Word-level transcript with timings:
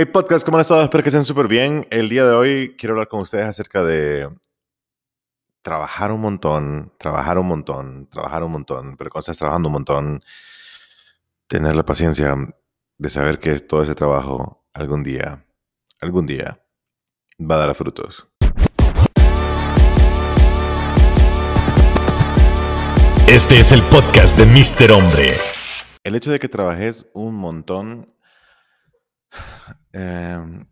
Hey 0.00 0.04
podcast, 0.04 0.44
¿cómo 0.44 0.58
han 0.58 0.60
estado? 0.60 0.84
Espero 0.84 1.02
que 1.02 1.08
estén 1.08 1.24
súper 1.24 1.48
bien. 1.48 1.84
El 1.90 2.08
día 2.08 2.24
de 2.24 2.32
hoy 2.32 2.76
quiero 2.78 2.92
hablar 2.92 3.08
con 3.08 3.18
ustedes 3.18 3.46
acerca 3.46 3.82
de 3.82 4.30
trabajar 5.60 6.12
un 6.12 6.20
montón, 6.20 6.92
trabajar 7.00 7.36
un 7.36 7.48
montón, 7.48 8.06
trabajar 8.08 8.44
un 8.44 8.52
montón, 8.52 8.96
pero 8.96 9.10
cuando 9.10 9.22
estás 9.22 9.38
trabajando 9.38 9.68
un 9.68 9.72
montón, 9.72 10.22
tener 11.48 11.74
la 11.74 11.84
paciencia 11.84 12.36
de 12.96 13.10
saber 13.10 13.40
que 13.40 13.58
todo 13.58 13.82
ese 13.82 13.96
trabajo 13.96 14.64
algún 14.72 15.02
día, 15.02 15.44
algún 16.00 16.28
día 16.28 16.62
va 17.40 17.56
a 17.56 17.58
dar 17.58 17.74
frutos. 17.74 18.28
Este 23.26 23.58
es 23.58 23.72
el 23.72 23.82
podcast 23.82 24.38
de 24.38 24.46
Mr. 24.46 24.92
Hombre. 24.92 25.32
El 26.04 26.14
hecho 26.14 26.30
de 26.30 26.38
que 26.38 26.48
trabajes 26.48 27.08
un 27.14 27.34
montón 27.34 28.14
Em, 29.92 30.66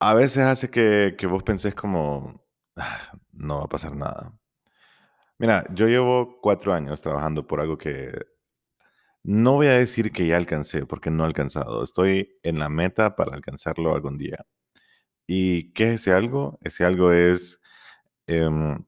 a 0.00 0.14
veces 0.14 0.38
hace 0.44 0.70
que, 0.70 1.14
vos 1.28 1.42
pensés 1.42 1.74
como, 1.74 2.44
"Ah, 2.76 3.12
no 3.32 3.58
va 3.58 3.64
a 3.64 3.68
pasar 3.68 3.94
nada. 3.96 4.32
Mira, 5.38 5.64
yo 5.74 5.86
llevo 5.86 6.40
cuatro 6.40 6.72
años 6.74 7.00
trabajando 7.02 7.46
por 7.46 7.60
algo 7.60 7.78
que 7.78 8.12
no 9.24 9.54
voy 9.54 9.66
a 9.68 9.72
decir 9.74 10.12
que 10.12 10.26
ya 10.26 10.36
alcancé, 10.36 10.86
porque 10.86 11.10
no 11.10 11.24
he 11.24 11.26
alcanzado. 11.26 11.82
Estoy 11.82 12.38
en 12.42 12.58
la 12.58 12.68
meta 12.68 13.16
para 13.16 13.34
alcanzarlo 13.34 13.94
algún 13.94 14.16
día. 14.18 14.46
¿Y 15.26 15.72
qué 15.74 15.94
es 15.94 16.02
ese 16.02 16.12
algo? 16.14 16.58
Ese 16.62 16.84
algo 16.84 17.12
es 17.12 17.60
em, 18.28 18.84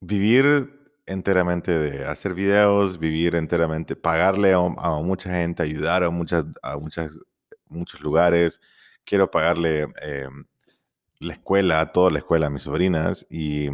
vivir 0.00 0.77
enteramente 1.08 1.76
de 1.76 2.04
hacer 2.04 2.34
videos, 2.34 2.98
vivir 2.98 3.34
enteramente, 3.34 3.96
pagarle 3.96 4.52
a, 4.52 4.58
mucha 5.02 5.30
gente, 5.30 5.62
ayudar 5.62 6.04
a, 6.04 6.10
muchas, 6.10 6.44
a 6.62 6.76
muchas, 6.76 7.18
muchos 7.66 8.00
lugares. 8.00 8.60
Quiero 9.04 9.30
pagarle 9.30 9.88
em, 10.02 10.44
la 11.20 11.32
escuela, 11.34 11.80
a 11.80 11.92
toda 11.92 12.10
la 12.10 12.18
escuela 12.18 12.46
a 12.48 12.50
mis 12.50 12.62
sobrinas. 12.62 13.26
Y 13.30 13.68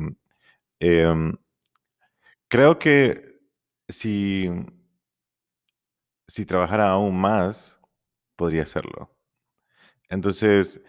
em, 0.80 1.36
creo 2.48 2.78
que 2.78 3.22
si, 3.88 4.50
si 6.28 6.46
trabajara 6.46 6.90
aún 6.90 7.20
más, 7.20 7.80
podría 8.36 8.62
hacerlo. 8.62 9.10
Entonces, 10.08 10.80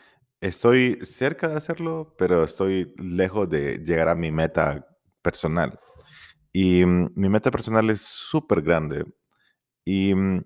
estoy 0.42 1.00
cerca 1.02 1.48
de 1.48 1.56
hacerlo, 1.58 2.16
pero 2.18 2.44
estoy 2.44 2.94
lejos 2.98 3.50
de 3.50 3.80
llegar 3.80 4.09
a 4.09 4.16
mi 4.16 4.32
meta 4.32 4.88
personal. 5.22 5.80
Y 6.56 6.86
mm, 6.86 7.11
mi 7.16 7.28
meta 7.28 7.52
personal 7.52 7.89
es 7.89 8.02
súper 8.02 8.61
grande. 8.61 9.06
Y 9.86 10.16
mm, 10.16 10.45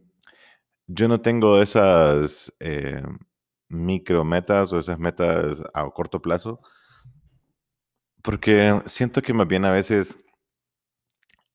yo 0.88 1.08
no 1.08 1.22
tengo 1.22 1.62
esas 1.62 2.54
eh, 2.60 3.04
micro 3.70 4.26
metas 4.26 4.74
o 4.74 4.80
esas 4.80 5.00
metas 5.00 5.62
a 5.74 5.90
corto 5.92 6.22
plazo, 6.22 6.62
porque 8.24 8.82
siento 8.86 9.22
que 9.22 9.34
más 9.34 9.48
bien 9.48 9.66
a 9.66 9.72
veces 9.72 10.18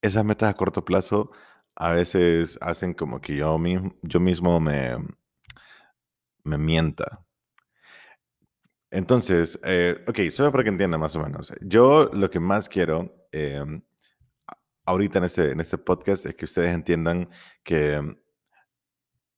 esas 0.02 0.24
metas 0.24 0.50
a 0.50 0.54
corto 0.54 0.84
plazo 0.84 1.32
a 1.74 1.92
veces 1.92 2.56
hacen 2.60 2.94
como 2.94 3.20
que 3.20 3.36
yo 3.36 3.58
mismo, 3.58 3.92
yo 4.02 4.20
mismo 4.20 4.60
me, 4.60 4.96
me 6.44 6.58
mienta. 6.58 7.24
Entonces, 8.90 9.58
eh, 9.64 9.96
ok, 10.06 10.30
solo 10.30 10.52
para 10.52 10.62
que 10.62 10.70
entienda 10.70 10.96
más 10.98 11.16
o 11.16 11.20
menos. 11.20 11.52
Yo 11.62 12.08
lo 12.12 12.30
que 12.30 12.38
más 12.38 12.68
quiero 12.68 13.12
em, 13.32 13.82
ahorita 14.86 15.18
en 15.18 15.24
este, 15.24 15.52
en 15.52 15.60
este 15.60 15.78
podcast 15.78 16.26
es 16.26 16.34
que 16.34 16.44
ustedes 16.46 16.74
entiendan 16.74 17.28
que 17.62 17.94
em, 17.94 18.16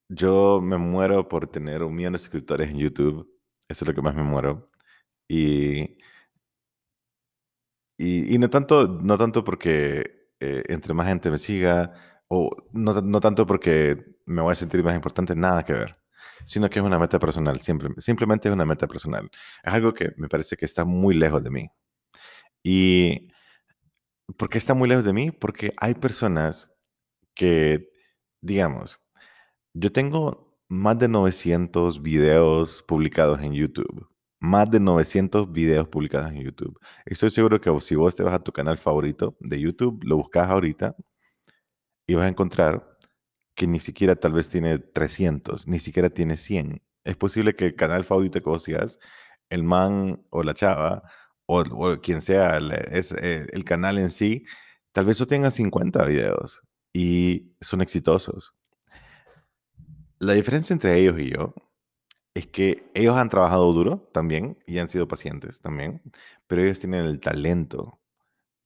yo 0.08 0.60
me 0.62 0.78
muero 0.78 1.28
por 1.28 1.48
tener 1.48 1.82
un 1.82 1.94
millón 1.94 2.12
de 2.14 2.18
suscriptores 2.18 2.70
en 2.70 2.78
YouTube. 2.78 3.28
Eso 3.68 3.84
es 3.84 3.88
lo 3.88 3.94
que 3.94 4.02
más 4.02 4.14
me 4.14 4.22
muero. 4.22 4.70
Y, 5.28 5.98
y, 7.98 8.34
y 8.34 8.38
no 8.38 8.50
tanto, 8.50 8.86
no 8.88 9.18
tanto 9.18 9.42
porque 9.44 10.28
eh, 10.40 10.62
entre 10.68 10.94
más 10.94 11.08
gente 11.08 11.30
me 11.30 11.38
siga, 11.38 11.92
o 12.28 12.50
no, 12.72 13.00
no 13.00 13.20
tanto 13.20 13.46
porque 13.46 14.04
me 14.26 14.42
voy 14.42 14.52
a 14.52 14.54
sentir 14.54 14.82
más 14.84 14.94
importante, 14.94 15.34
nada 15.34 15.64
que 15.64 15.72
ver, 15.72 15.98
sino 16.44 16.68
que 16.70 16.78
es 16.80 16.84
una 16.84 16.98
meta 16.98 17.18
personal, 17.18 17.60
siempre, 17.60 17.90
simplemente 17.98 18.48
es 18.48 18.54
una 18.54 18.66
meta 18.66 18.86
personal. 18.86 19.30
Es 19.62 19.72
algo 19.72 19.94
que 19.94 20.12
me 20.16 20.28
parece 20.28 20.56
que 20.56 20.66
está 20.66 20.84
muy 20.84 21.14
lejos 21.14 21.42
de 21.42 21.50
mí. 21.50 21.68
¿Y 22.62 23.28
por 24.36 24.48
qué 24.48 24.58
está 24.58 24.74
muy 24.74 24.88
lejos 24.88 25.04
de 25.04 25.12
mí? 25.12 25.30
Porque 25.30 25.72
hay 25.78 25.94
personas 25.94 26.70
que, 27.34 27.90
digamos, 28.40 29.00
yo 29.74 29.92
tengo 29.92 30.58
más 30.68 30.98
de 30.98 31.08
900 31.08 32.02
videos 32.02 32.82
publicados 32.82 33.40
en 33.40 33.52
YouTube. 33.52 34.08
Más 34.40 34.70
de 34.70 34.80
900 34.80 35.50
videos 35.52 35.88
publicados 35.88 36.30
en 36.32 36.42
YouTube. 36.42 36.78
Estoy 37.06 37.30
seguro 37.30 37.60
que 37.60 37.70
si 37.80 37.94
vos 37.94 38.14
te 38.14 38.22
vas 38.22 38.34
a 38.34 38.42
tu 38.42 38.52
canal 38.52 38.78
favorito 38.78 39.36
de 39.40 39.60
YouTube, 39.60 40.02
lo 40.04 40.16
buscas 40.18 40.48
ahorita 40.48 40.94
y 42.06 42.14
vas 42.14 42.26
a 42.26 42.28
encontrar 42.28 42.98
que 43.54 43.66
ni 43.66 43.80
siquiera 43.80 44.16
tal 44.16 44.32
vez 44.32 44.48
tiene 44.48 44.78
300, 44.78 45.66
ni 45.66 45.78
siquiera 45.78 46.10
tiene 46.10 46.36
100. 46.36 46.82
Es 47.04 47.16
posible 47.16 47.56
que 47.56 47.66
el 47.66 47.76
canal 47.76 48.04
favorito 48.04 48.40
que 48.40 48.50
vos 48.50 48.62
sigas, 48.62 48.98
el 49.48 49.62
man 49.62 50.22
o 50.30 50.42
la 50.42 50.54
chava 50.54 51.02
o, 51.46 52.00
quien 52.00 52.20
sea 52.20 52.56
el, 52.56 52.72
es, 52.72 53.12
eh, 53.12 53.46
el 53.52 53.64
canal 53.64 53.98
en 53.98 54.10
sí, 54.10 54.44
tal 54.92 55.06
vez 55.06 55.16
solo 55.18 55.28
tenga 55.28 55.50
50 55.50 56.04
videos 56.04 56.62
y 56.92 57.52
son 57.60 57.80
exitosos. 57.80 58.54
La 60.18 60.32
diferencia 60.32 60.72
entre 60.72 60.98
ellos 60.98 61.18
y 61.18 61.30
yo 61.30 61.54
es 62.34 62.46
que 62.46 62.90
ellos 62.94 63.16
han 63.16 63.28
trabajado 63.28 63.72
duro 63.72 64.08
también 64.12 64.58
y 64.66 64.78
han 64.78 64.88
sido 64.88 65.08
pacientes 65.08 65.60
también, 65.60 66.02
pero 66.46 66.62
ellos 66.62 66.80
tienen 66.80 67.04
el 67.04 67.20
talento 67.20 68.00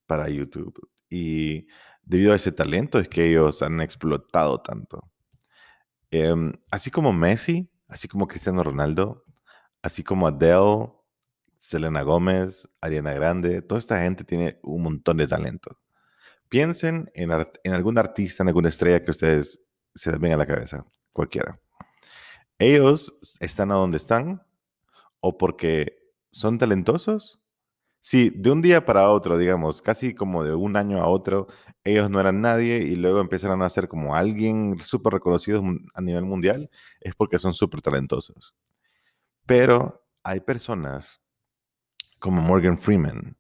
para 0.06 0.28
YouTube. 0.28 0.90
Y 1.08 1.66
debido 2.02 2.32
a 2.32 2.36
ese 2.36 2.52
talento 2.52 2.98
es 2.98 3.08
que 3.08 3.28
ellos 3.28 3.62
han 3.62 3.80
explotado 3.80 4.60
tanto. 4.60 5.10
Em, 6.10 6.52
así 6.70 6.90
como 6.90 7.12
Messi, 7.12 7.70
así 7.88 8.08
como 8.08 8.26
Cristiano 8.26 8.62
Ronaldo, 8.64 9.24
así 9.82 10.02
como 10.02 10.26
Adele, 10.26 10.90
Selena 11.60 12.00
Gómez, 12.02 12.70
Ariana 12.80 13.12
Grande, 13.12 13.60
toda 13.60 13.78
esta 13.78 14.00
gente 14.00 14.24
tiene 14.24 14.58
un 14.62 14.82
montón 14.82 15.18
de 15.18 15.26
talento. 15.26 15.78
Piensen 16.48 17.10
en, 17.14 17.30
algún 17.72 17.98
artista, 17.98 18.42
en 18.42 18.48
alguna 18.48 18.70
estrella 18.70 19.04
que 19.04 19.10
ustedes 19.10 19.62
se 19.94 20.10
les 20.10 20.18
venga 20.18 20.36
a 20.36 20.38
la 20.38 20.46
cabeza, 20.46 20.86
cualquiera. 21.12 21.60
Ellos 22.58 23.12
están 23.40 23.70
a 23.72 23.74
donde 23.74 23.98
están 23.98 24.42
o 25.20 25.36
porque 25.36 25.98
son 26.32 26.56
talentosos. 26.56 27.42
Si 28.00 28.30
de 28.30 28.50
un 28.50 28.62
día 28.62 28.86
para 28.86 29.10
otro, 29.10 29.36
digamos, 29.36 29.82
casi 29.82 30.14
como 30.14 30.42
de 30.42 30.54
un 30.54 30.78
año 30.78 31.02
a 31.02 31.08
otro, 31.08 31.46
ellos 31.84 32.08
no 32.08 32.20
eran 32.20 32.40
nadie 32.40 32.78
y 32.78 32.96
luego 32.96 33.20
empezaron 33.20 33.60
a 33.60 33.68
ser 33.68 33.86
como 33.86 34.16
alguien 34.16 34.80
súper 34.80 35.12
reconocido 35.12 35.62
a 35.92 36.00
nivel 36.00 36.24
mundial, 36.24 36.70
es 37.00 37.14
porque 37.14 37.38
son 37.38 37.52
súper 37.52 37.82
talentosos. 37.82 38.54
Pero 39.44 40.06
hay 40.22 40.40
personas 40.40 41.20
como 42.20 42.40
Morgan 42.40 42.78
Freeman. 42.78 43.36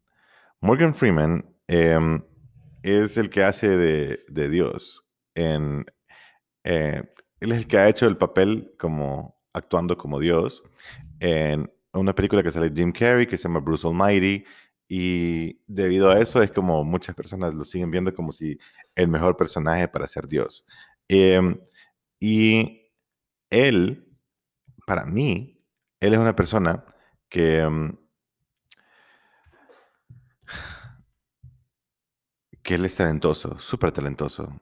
Morgan 0.60 0.94
Freeman 0.94 1.44
em, 1.68 2.22
es 2.82 3.16
el 3.16 3.30
que 3.30 3.44
hace 3.44 3.68
de, 3.68 4.24
de 4.28 4.48
Dios. 4.48 5.06
En, 5.34 5.86
eh, 6.64 7.02
él 7.40 7.52
es 7.52 7.58
el 7.58 7.66
que 7.66 7.78
ha 7.78 7.88
hecho 7.88 8.06
el 8.06 8.16
papel 8.16 8.74
como 8.78 9.40
actuando 9.52 9.96
como 9.96 10.20
Dios 10.20 10.62
en 11.20 11.70
una 11.92 12.14
película 12.14 12.42
que 12.42 12.50
sale 12.50 12.72
Jim 12.74 12.92
Carrey 12.92 13.26
que 13.26 13.36
se 13.36 13.44
llama 13.44 13.60
Bruce 13.60 13.86
Almighty. 13.86 14.44
Y 14.88 15.62
debido 15.68 16.10
a 16.10 16.20
eso 16.20 16.42
es 16.42 16.50
como 16.50 16.82
muchas 16.82 17.14
personas 17.14 17.54
lo 17.54 17.64
siguen 17.64 17.92
viendo 17.92 18.12
como 18.12 18.32
si 18.32 18.58
el 18.96 19.06
mejor 19.08 19.36
personaje 19.36 19.86
para 19.86 20.06
ser 20.06 20.26
Dios. 20.26 20.66
Em, 21.08 21.60
y 22.18 22.90
él, 23.50 24.06
para 24.86 25.04
mí, 25.06 25.62
él 26.00 26.14
es 26.14 26.18
una 26.18 26.34
persona 26.34 26.84
que, 27.28 27.60
em, 27.60 27.96
que 32.62 32.74
él 32.74 32.84
es 32.84 32.96
talentoso, 32.96 33.58
súper 33.58 33.92
talentoso. 33.92 34.60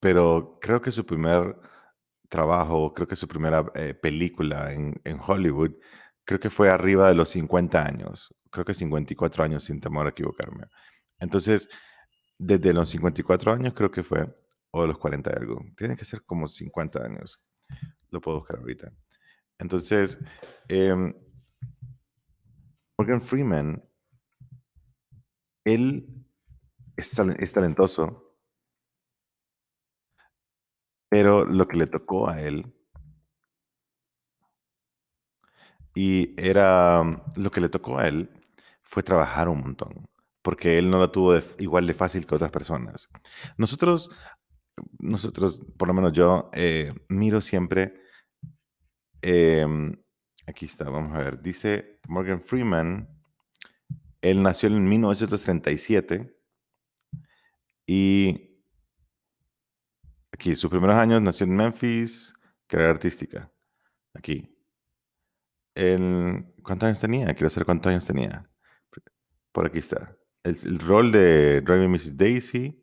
Pero 0.00 0.58
creo 0.60 0.80
que 0.80 0.90
su 0.90 1.04
primer 1.06 1.56
trabajo, 2.28 2.92
creo 2.94 3.08
que 3.08 3.16
su 3.16 3.28
primera 3.28 3.64
eh, 3.74 3.94
película 3.94 4.72
en, 4.72 5.20
Hollywood, 5.26 5.72
creo 6.24 6.40
que 6.40 6.50
fue 6.50 6.70
arriba 6.70 7.08
de 7.08 7.14
los 7.14 7.30
50 7.30 7.86
años. 7.86 8.34
Creo 8.50 8.64
que 8.64 8.74
54 8.74 9.44
años, 9.44 9.64
sin 9.64 9.80
temor 9.80 10.06
a 10.06 10.10
equivocarme. 10.10 10.66
Entonces, 11.18 11.68
desde 12.38 12.72
los 12.72 12.90
54 12.90 13.52
años 13.52 13.74
creo 13.74 13.90
que 13.90 14.02
fue, 14.02 14.26
o 14.70 14.86
los 14.86 14.98
40 14.98 15.30
y 15.30 15.40
algo. 15.40 15.64
Tiene 15.76 15.96
que 15.96 16.04
ser 16.04 16.22
como 16.24 16.46
50 16.46 17.04
años. 17.04 17.40
Lo 18.10 18.20
puedo 18.20 18.38
buscar 18.38 18.58
ahorita. 18.58 18.92
Entonces, 19.58 20.18
em, 20.68 21.14
Morgan 22.98 23.22
Freeman, 23.22 23.82
él 25.64 26.23
es, 26.96 27.10
tal- 27.12 27.36
es 27.38 27.52
talentoso, 27.52 28.34
Pero 31.08 31.46
lo 31.46 31.66
que 31.66 31.78
le 31.78 31.86
tocó 31.86 32.28
a 32.28 32.42
él 32.42 32.74
y 35.94 36.34
era 36.36 37.02
lo 37.36 37.50
que 37.50 37.60
le 37.60 37.68
tocó 37.68 37.98
a 37.98 38.08
él 38.08 38.30
fue 38.82 39.02
trabajar 39.02 39.48
un 39.48 39.60
montón, 39.60 40.08
porque 40.42 40.78
él 40.78 40.90
no 40.90 40.98
lo 40.98 41.10
tuvo 41.10 41.34
igual 41.58 41.86
de 41.86 41.94
fácil 41.94 42.26
que 42.26 42.34
otras 42.34 42.50
personas. 42.50 43.08
Nosotros, 43.56 44.10
nosotros, 45.00 45.60
por 45.78 45.88
lo 45.88 45.94
menos 45.94 46.12
yo, 46.12 46.50
eh, 46.54 46.94
miro 47.08 47.40
siempre, 47.40 47.94
em, 49.22 49.92
aquí 50.46 50.66
está, 50.66 50.88
vamos 50.90 51.14
a 51.16 51.18
ver, 51.22 51.42
dice 51.42 51.98
Morgan 52.08 52.40
Freeman, 52.40 53.08
él 54.22 54.42
nació 54.42 54.68
en 54.68 54.88
1937 54.88 56.36
y 57.86 58.60
aquí, 60.32 60.54
sus 60.54 60.70
primeros 60.70 60.96
años 60.96 61.22
nació 61.22 61.44
en 61.44 61.56
Memphis, 61.56 62.34
carrera 62.66 62.90
artística, 62.92 63.50
aquí. 64.14 64.50
El, 65.74 66.54
¿Cuántos 66.62 66.86
años 66.86 67.00
tenía? 67.00 67.34
Quiero 67.34 67.50
saber 67.50 67.66
cuántos 67.66 67.90
años 67.90 68.06
tenía. 68.06 68.48
Por 69.52 69.66
aquí 69.66 69.78
está. 69.78 70.16
El, 70.42 70.78
rol 70.78 71.12
de 71.12 71.60
Driving 71.60 71.90
Mrs. 71.90 72.16
Daisy, 72.16 72.82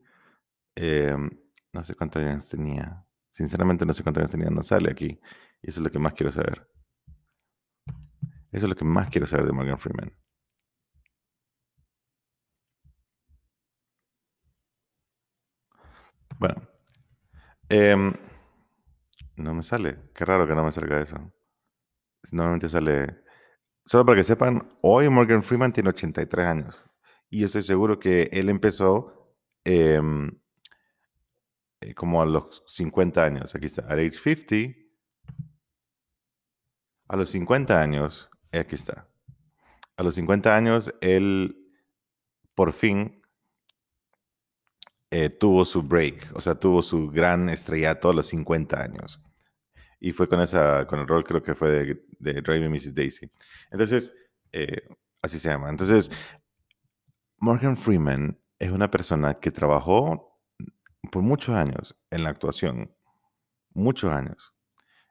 em, 0.76 1.30
no 1.74 1.84
sé 1.84 1.96
cuántos 1.96 2.24
años 2.24 2.50
tenía. 2.50 3.06
Sinceramente 3.32 3.86
no 3.86 3.94
sé 3.94 4.04
cuántos 4.04 4.22
años 4.22 4.32
tenía, 4.32 4.50
no 4.50 4.64
sale 4.64 4.92
aquí. 4.92 5.20
Y 5.62 5.70
eso 5.70 5.80
es 5.80 5.84
lo 5.84 5.92
que 5.92 6.00
más 6.00 6.14
quiero 6.14 6.32
saber. 6.32 6.68
Eso 8.52 8.66
es 8.66 8.70
lo 8.70 8.76
que 8.76 8.86
más 8.86 9.10
quiero 9.10 9.28
saber 9.28 9.46
de 9.48 9.54
Morgan 9.54 9.78
Freeman. 9.78 10.12
Bueno. 16.42 16.68
em, 17.70 18.14
no 19.36 19.54
me 19.54 19.62
sale. 19.62 20.10
Qué 20.16 20.26
raro 20.26 20.48
que 20.48 20.56
no 20.56 20.64
me 20.64 20.72
salga 20.72 21.00
eso. 21.00 21.18
Normalmente 22.32 22.68
sale... 22.68 23.22
Solo 23.86 24.06
para 24.08 24.18
que 24.18 24.24
sepan, 24.24 24.68
hoy 24.82 25.08
Morgan 25.10 25.44
Freeman 25.44 25.72
tiene 25.72 25.90
83 25.90 26.46
años. 26.48 26.84
Y 27.30 27.42
yo 27.42 27.46
estoy 27.46 27.62
seguro 27.62 28.00
que 28.00 28.24
él 28.32 28.50
empezó 28.50 29.36
em, 29.64 30.32
eh, 31.82 31.94
como 31.94 32.24
a 32.24 32.26
los 32.26 32.64
50 32.68 33.24
años. 33.24 33.54
Aquí 33.54 33.68
está, 33.68 33.84
at 33.84 34.00
age 34.00 34.18
50. 34.18 34.80
A 37.08 37.18
los 37.18 37.30
50 37.30 37.80
años, 37.80 38.32
aquí 38.52 38.74
está. 38.74 39.08
A 39.96 40.02
los 40.02 40.16
50 40.16 40.56
años, 40.56 40.92
él 41.02 41.72
por 42.56 42.74
fin 42.74 43.21
eh, 45.12 45.30
tuvo 45.30 45.66
su 45.66 45.84
break, 45.84 46.32
o 46.34 46.40
sea, 46.40 46.56
tuvo 46.56 46.82
su 46.82 47.10
gran 47.10 47.50
estrellato 47.50 48.10
a 48.10 48.14
los 48.14 48.28
50 48.28 48.82
años. 48.82 49.22
Y 50.00 50.14
fue 50.14 50.28
con, 50.28 50.42
esa, 50.42 50.88
con 50.88 51.00
el 51.00 51.08
rol, 51.08 51.24
creo 51.24 51.44
que 51.44 51.54
fue 51.54 51.70
de, 51.70 52.06
de 52.18 52.42
Driving 52.42 52.72
Mrs. 52.72 52.96
Daisy. 52.96 53.30
Entonces, 53.72 54.16
eh, 54.54 54.88
así 55.22 55.38
se 55.38 55.50
llama. 55.50 55.70
Entonces, 55.70 56.10
Morgan 57.38 57.76
Freeman 57.76 58.40
es 58.58 58.72
una 58.72 58.90
persona 58.90 59.36
que 59.36 59.52
trabajó 59.52 60.40
por 61.12 61.22
muchos 61.22 61.56
años 61.56 61.96
en 62.10 62.24
la 62.24 62.30
actuación. 62.30 62.96
Muchos 63.74 64.12
años. 64.12 64.56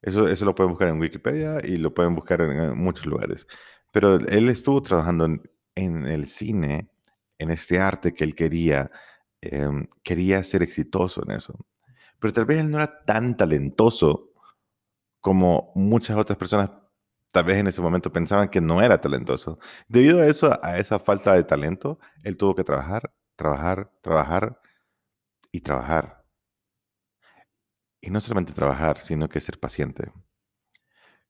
Eso, 0.02 0.26
eso 0.26 0.44
lo 0.46 0.54
pueden 0.54 0.70
buscar 0.70 0.88
en 0.88 0.98
Wikipedia 0.98 1.58
y 1.62 1.76
lo 1.76 1.92
pueden 1.92 2.14
buscar 2.14 2.40
en, 2.40 2.52
en 2.52 2.78
muchos 2.78 3.06
lugares. 3.06 3.46
Pero 3.92 4.16
él 4.16 4.48
estuvo 4.48 4.80
trabajando 4.80 5.26
en, 5.26 5.42
en 5.74 6.06
el 6.06 6.26
cine, 6.26 6.90
en 7.38 7.50
este 7.50 7.78
arte 7.78 8.14
que 8.14 8.24
él 8.24 8.34
quería, 8.34 8.90
em, 9.42 9.86
quería 10.02 10.42
ser 10.44 10.62
exitoso 10.62 11.22
en 11.24 11.32
eso. 11.32 11.54
Pero 12.18 12.32
tal 12.32 12.46
vez 12.46 12.58
él 12.60 12.70
no 12.70 12.78
era 12.78 13.04
tan 13.04 13.36
talentoso 13.36 14.32
como 15.20 15.72
muchas 15.74 16.16
otras 16.18 16.38
personas 16.38 16.70
tal 17.32 17.44
vez 17.44 17.58
en 17.58 17.66
ese 17.68 17.80
momento 17.80 18.12
pensaban 18.12 18.48
que 18.48 18.60
no 18.60 18.82
era 18.82 19.00
talentoso. 19.00 19.58
Debido 19.88 20.20
a 20.20 20.26
eso, 20.26 20.58
a 20.62 20.78
esa 20.78 20.98
falta 20.98 21.34
de 21.34 21.44
talento, 21.44 21.98
él 22.22 22.36
tuvo 22.36 22.54
que 22.54 22.64
trabajar, 22.64 23.12
trabajar, 23.36 23.90
trabajar 24.02 24.60
y 25.52 25.60
trabajar. 25.60 26.24
Y 28.00 28.10
no 28.10 28.20
solamente 28.20 28.52
trabajar, 28.52 29.00
sino 29.00 29.28
que 29.28 29.40
ser 29.40 29.58
paciente. 29.58 30.10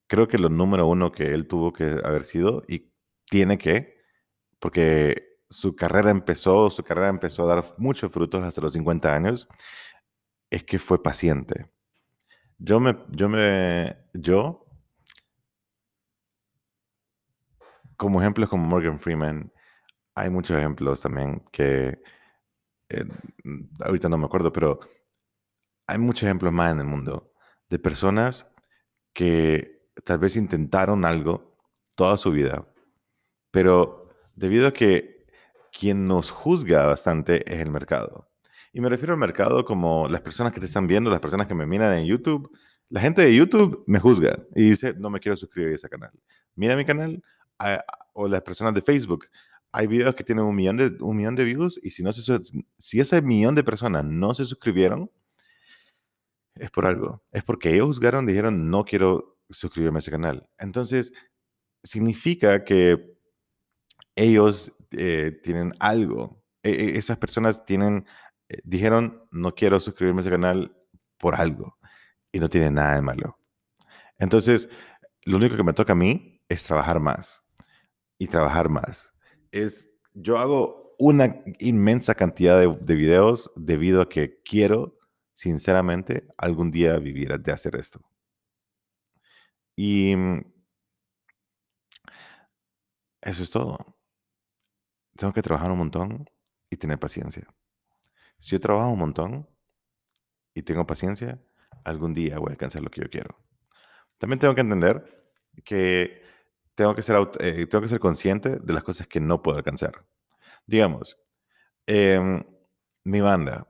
Creo 0.07 0.29
que 0.29 0.39
lo 0.39 0.49
número 0.49 0.87
uno 0.87 1.13
que 1.13 1.35
él 1.35 1.47
tuvo 1.47 1.73
que 1.73 2.01
haber 2.05 2.25
sido 2.25 2.65
y 2.69 2.93
tiene 3.27 3.59
que, 3.59 3.97
porque 4.59 5.30
su 5.51 5.75
carrera 5.75 6.11
empezó, 6.11 6.71
su 6.71 6.85
carrera 6.85 7.09
empezó 7.09 7.43
a 7.43 7.57
dar 7.57 7.65
muchos 7.77 8.11
frutos 8.13 8.43
hasta 8.45 8.61
los 8.61 8.73
50 8.73 9.13
años, 9.13 9.49
es 10.49 10.65
que 10.65 10.79
fue 10.79 11.03
paciente. 11.03 11.69
Yo 12.59 12.79
me, 12.79 12.97
yo 13.11 13.29
me, 13.29 13.97
yo, 14.15 14.67
como 17.97 18.21
ejemplos 18.21 18.49
como 18.49 18.65
Morgan 18.65 18.99
Freeman, 19.01 19.53
hay 20.15 20.31
muchos 20.31 20.57
ejemplos 20.57 21.01
también 21.01 21.43
que 21.53 22.01
eh, 22.89 23.05
ahorita 23.85 24.09
no 24.09 24.19
me 24.19 24.27
acuerdo, 24.27 24.53
pero 24.53 24.81
hay 25.87 25.99
muchos 25.99 26.25
ejemplos 26.25 26.53
más 26.53 26.73
en 26.73 26.81
el 26.81 26.87
mundo 26.87 27.33
de 27.69 27.79
personas 27.79 28.47
que 29.13 29.89
tal 30.05 30.19
vez 30.19 30.37
intentaron 30.37 31.05
algo 31.05 31.57
toda 31.97 32.17
su 32.17 32.31
vida, 32.31 32.67
pero 33.51 34.09
debido 34.35 34.69
a 34.69 34.73
que 34.73 35.20
quien 35.73 36.07
nos 36.07 36.31
juzga 36.31 36.87
bastante 36.87 37.43
es 37.53 37.61
el 37.61 37.71
mercado. 37.71 38.29
Y 38.73 38.81
me 38.81 38.89
refiero 38.89 39.15
al 39.15 39.21
mercado 39.21 39.65
como 39.65 40.09
las 40.09 40.21
personas 40.21 40.53
que 40.53 40.61
te 40.61 40.67
están 40.67 40.87
viendo, 40.87 41.11
las 41.11 41.21
personas 41.21 41.49
que 41.49 41.55
me 41.55 41.67
miran 41.67 41.99
en 41.99 42.07
YouTube. 42.07 42.51
La 42.89 43.01
gente 43.01 43.23
de 43.23 43.35
YouTube 43.35 43.85
me 43.87 43.99
juzga 43.99 44.39
y 44.55 44.71
dice, 44.71 44.95
no 44.95 45.11
me 45.11 45.21
quiero 45.21 45.37
suscribir 45.37 45.73
a 45.73 45.75
ese 45.75 45.89
canal. 45.89 46.13
Mira 46.55 46.77
mi 46.77 46.85
canal. 46.85 47.23
o 48.13 48.29
las 48.29 48.43
personas 48.43 48.75
de 48.75 48.83
Facebook. 48.83 49.27
Hay 49.73 49.87
videos 49.87 50.15
que 50.15 50.25
tienen 50.25 50.45
un 50.45 50.55
millón 50.57 50.77
de, 50.77 50.97
un 51.01 51.17
millón 51.17 51.37
de 51.37 51.45
views 51.45 51.79
y 51.83 51.91
si, 51.91 52.03
no 52.03 52.13
se, 52.13 52.41
si 52.79 53.01
ese 53.01 53.23
millón 53.23 53.55
de 53.55 53.63
personas 53.63 54.05
no 54.05 54.35
se 54.35 54.45
suscribieron, 54.45 55.11
es 56.57 56.71
por 56.71 56.87
algo. 56.87 57.23
Es 57.33 57.45
porque 57.45 57.73
ellos 57.73 57.87
juzgaron, 57.87 58.27
dijeron, 58.27 58.71
no 58.71 58.85
quiero 58.85 59.39
suscribirme 59.49 59.99
a 59.99 60.01
ese 60.01 60.11
canal. 60.11 60.49
Entonces, 60.59 61.13
significa 61.83 62.65
que 62.65 63.17
ellos 64.17 64.73
eh, 64.93 65.33
tienen 65.43 65.73
algo. 65.81 66.43
E- 66.63 66.71
e- 66.71 66.99
esas 66.99 67.19
personas 67.19 67.65
tienen, 67.65 68.07
eh, 68.49 68.61
dijeron, 68.65 69.27
no 69.31 69.55
quiero 69.55 69.81
suscribirme 69.81 70.21
a 70.21 70.23
ese 70.23 70.31
canal 70.31 70.77
por 71.19 71.35
algo. 71.37 71.77
Y 72.33 72.41
no 72.41 72.49
tiene 72.49 72.71
nada 72.71 72.97
de 72.97 73.03
malo. 73.03 73.39
Entonces, 74.19 74.69
lo 75.25 75.39
único 75.39 75.57
que 75.57 75.65
me 75.65 75.73
toca 75.73 75.93
a 75.93 75.97
mí 75.97 76.43
es 76.49 76.65
trabajar 76.65 77.01
más. 77.01 77.45
Y 78.19 78.29
trabajar 78.29 78.69
más. 78.69 79.13
Es, 79.53 79.91
yo 80.15 80.39
hago 80.39 80.95
una 80.99 81.43
inmensa 81.61 82.15
cantidad 82.15 82.61
de, 82.61 82.77
de 82.81 82.95
videos 82.97 83.51
debido 83.57 84.03
a 84.03 84.09
que 84.09 84.41
quiero, 84.45 84.99
sinceramente, 85.35 86.27
algún 86.39 86.71
día 86.71 86.99
vivir 86.99 87.39
de 87.41 87.53
hacer 87.53 87.77
esto. 87.77 88.01
Y 89.77 90.15
mm, 90.17 90.41
eso 93.23 93.43
es 93.43 93.51
todo. 93.51 93.79
Tengo 95.21 95.35
que 95.35 95.43
trabajar 95.43 95.71
un 95.71 95.77
montón 95.77 96.31
y 96.71 96.79
tener 96.79 96.99
paciencia. 96.99 97.47
Si 98.39 98.53
yo 98.53 98.59
trabajo 98.59 98.89
un 98.89 98.99
montón 98.99 99.47
y 100.55 100.63
tengo 100.63 100.87
paciencia, 100.87 101.39
algún 101.85 102.15
día 102.15 102.39
voy 102.39 102.49
a 102.49 102.53
alcanzar 102.53 102.83
lo 102.83 102.91
que 102.91 103.03
yo 103.03 103.11
quiero. 103.11 103.37
También 104.17 104.39
tengo 104.39 104.55
que 104.55 104.63
entender 104.63 105.35
que 105.63 106.23
tengo 106.75 106.95
que 106.95 107.03
ser, 107.03 107.17
eh, 107.41 107.67
tengo 107.67 107.83
que 107.83 107.89
ser 107.89 108.01
consciente 108.01 108.61
de 108.61 108.73
las 108.73 108.83
cosas 108.83 109.07
que 109.09 109.21
no 109.21 109.43
puedo 109.43 109.59
alcanzar. 109.59 110.07
Digamos, 110.67 111.15
em, 111.87 112.43
mi 113.05 113.21
banda. 113.21 113.67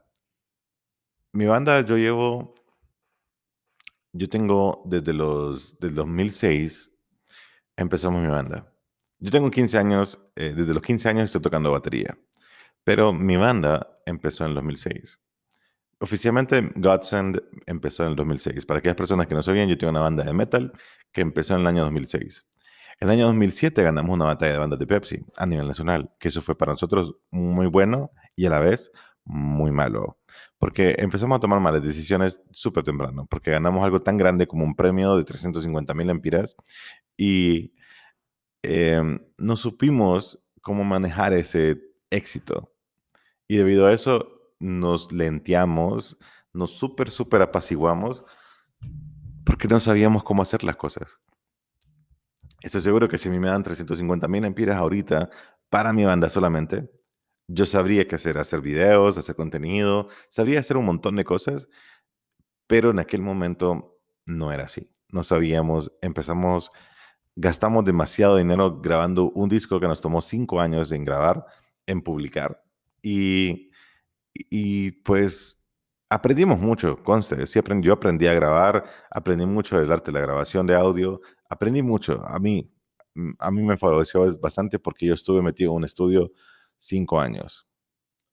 Mi 1.32 1.46
banda 1.46 1.80
yo 1.80 1.96
llevo, 1.96 2.54
yo 4.12 4.28
tengo 4.28 4.84
desde 4.86 5.12
los, 5.12 5.80
del 5.80 5.96
2006, 5.96 6.92
empezamos 7.76 8.22
mi 8.22 8.28
banda. 8.28 8.69
Yo 9.20 9.30
tengo 9.30 9.50
15 9.50 9.76
años, 9.76 10.18
eh, 10.34 10.54
desde 10.56 10.72
los 10.72 10.82
15 10.82 11.08
años 11.10 11.24
estoy 11.24 11.42
tocando 11.42 11.70
batería, 11.70 12.18
pero 12.84 13.12
mi 13.12 13.36
banda 13.36 13.98
empezó 14.06 14.44
en 14.44 14.50
el 14.50 14.54
2006. 14.56 15.20
Oficialmente, 15.98 16.72
Godsend 16.76 17.42
empezó 17.66 18.04
en 18.04 18.10
el 18.10 18.16
2006. 18.16 18.64
Para 18.64 18.78
aquellas 18.78 18.96
personas 18.96 19.26
que 19.26 19.34
no 19.34 19.42
sabían, 19.42 19.68
yo 19.68 19.76
tengo 19.76 19.90
una 19.90 20.00
banda 20.00 20.24
de 20.24 20.32
metal 20.32 20.72
que 21.12 21.20
empezó 21.20 21.54
en 21.54 21.60
el 21.60 21.66
año 21.66 21.82
2006. 21.82 22.46
En 23.00 23.08
el 23.08 23.12
año 23.12 23.26
2007 23.26 23.82
ganamos 23.82 24.14
una 24.14 24.24
batalla 24.24 24.52
de 24.52 24.58
bandas 24.58 24.78
de 24.78 24.86
Pepsi 24.86 25.18
a 25.36 25.44
nivel 25.44 25.66
nacional, 25.66 26.10
que 26.18 26.28
eso 26.28 26.40
fue 26.40 26.56
para 26.56 26.72
nosotros 26.72 27.16
muy 27.30 27.66
bueno 27.66 28.12
y 28.36 28.46
a 28.46 28.50
la 28.50 28.58
vez 28.58 28.90
muy 29.24 29.70
malo, 29.70 30.18
porque 30.58 30.96
empezamos 30.98 31.36
a 31.36 31.40
tomar 31.40 31.60
malas 31.60 31.82
decisiones 31.82 32.40
súper 32.50 32.84
temprano, 32.84 33.26
porque 33.28 33.50
ganamos 33.50 33.84
algo 33.84 34.00
tan 34.00 34.16
grande 34.16 34.46
como 34.46 34.64
un 34.64 34.74
premio 34.74 35.14
de 35.16 35.24
350 35.24 35.92
mil 35.92 36.08
empiras 36.08 36.56
y 37.18 37.74
em, 38.62 39.20
no 39.38 39.56
supimos 39.56 40.38
cómo 40.62 40.84
manejar 40.84 41.32
ese 41.32 41.80
éxito. 42.10 42.72
Y 43.48 43.56
debido 43.56 43.86
a 43.86 43.92
eso 43.92 44.28
nos 44.58 45.12
lenteamos 45.12 46.18
nos 46.52 46.72
súper, 46.72 47.10
súper 47.10 47.42
apaciguamos 47.42 48.24
porque 49.44 49.68
no 49.68 49.80
sabíamos 49.80 50.22
cómo 50.22 50.42
hacer 50.42 50.64
las 50.64 50.76
cosas. 50.76 51.20
Estoy 52.62 52.82
seguro 52.82 53.08
que 53.08 53.18
si 53.18 53.30
me 53.30 53.48
dan 53.48 53.62
350 53.62 54.28
mil 54.28 54.44
empiras 54.44 54.76
ahorita 54.76 55.30
para 55.70 55.92
mi 55.92 56.04
banda 56.04 56.28
solamente, 56.28 56.90
yo 57.48 57.64
sabría 57.66 58.06
qué 58.06 58.16
hacer, 58.16 58.38
hacer 58.38 58.60
videos, 58.60 59.16
hacer 59.16 59.34
contenido, 59.34 60.08
sabría 60.28 60.60
hacer 60.60 60.76
un 60.76 60.84
montón 60.84 61.16
de 61.16 61.24
cosas, 61.24 61.68
pero 62.66 62.90
en 62.90 62.98
aquel 62.98 63.22
momento 63.22 63.98
no 64.26 64.52
era 64.52 64.64
así. 64.64 64.92
No 65.08 65.24
sabíamos, 65.24 65.92
empezamos, 66.02 66.70
gastamos 67.36 67.84
demasiado 67.84 68.36
dinero 68.36 68.80
grabando 68.80 69.30
un 69.30 69.48
disco 69.48 69.80
que 69.80 69.86
nos 69.86 70.00
tomó 70.00 70.20
cinco 70.20 70.60
años 70.60 70.92
en 70.92 71.04
grabar, 71.04 71.44
en 71.86 72.02
publicar. 72.02 72.62
Y, 73.02 73.70
y 74.34 74.92
pues 75.02 75.60
aprendimos 76.08 76.58
mucho, 76.58 77.02
conste, 77.02 77.46
sí 77.46 77.58
aprendí, 77.58 77.86
yo 77.86 77.94
aprendí 77.94 78.26
a 78.26 78.34
grabar, 78.34 78.84
aprendí 79.10 79.46
mucho 79.46 79.78
del 79.78 79.92
arte 79.92 80.10
de 80.10 80.18
la 80.18 80.26
grabación 80.26 80.66
de 80.66 80.74
audio, 80.74 81.20
aprendí 81.48 81.82
mucho. 81.82 82.22
A 82.26 82.38
mí, 82.38 82.70
a 83.38 83.50
mí 83.50 83.62
me 83.62 83.76
favoreció 83.76 84.26
bastante 84.38 84.78
porque 84.78 85.06
yo 85.06 85.14
estuve 85.14 85.40
metido 85.42 85.70
en 85.70 85.76
un 85.78 85.84
estudio 85.84 86.32
cinco 86.76 87.20
años. 87.20 87.66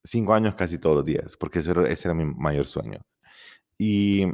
Cinco 0.03 0.33
años 0.33 0.55
casi 0.55 0.79
todos 0.79 0.97
los 0.97 1.05
días, 1.05 1.37
porque 1.37 1.59
era, 1.59 1.87
ese 1.87 2.07
era 2.07 2.15
mi 2.15 2.25
mayor 2.25 2.65
sueño. 2.65 3.05
Y, 3.77 4.25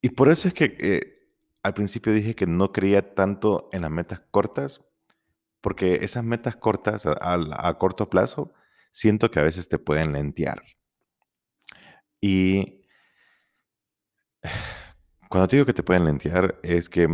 y 0.00 0.08
por 0.10 0.30
eso 0.30 0.48
es 0.48 0.54
que 0.54 0.76
eh, 0.78 1.11
al 1.62 1.74
principio 1.74 2.12
dije 2.12 2.34
que 2.34 2.46
no 2.46 2.72
creía 2.72 3.14
tanto 3.14 3.68
en 3.72 3.82
las 3.82 3.90
metas 3.90 4.20
cortas, 4.30 4.84
porque 5.60 6.00
esas 6.02 6.24
metas 6.24 6.56
cortas 6.56 7.06
a, 7.06 7.78
corto 7.78 8.10
plazo 8.10 8.52
siento 8.90 9.30
que 9.30 9.38
a 9.40 9.44
veces 9.44 9.68
te 9.68 9.78
pueden 9.78 10.12
lentear. 10.12 10.62
Y 12.20 12.82
cuando 15.28 15.48
te 15.48 15.56
digo 15.56 15.66
que 15.66 15.72
te 15.72 15.84
pueden 15.84 16.04
lentear, 16.04 16.58
es 16.62 16.88
que, 16.88 17.08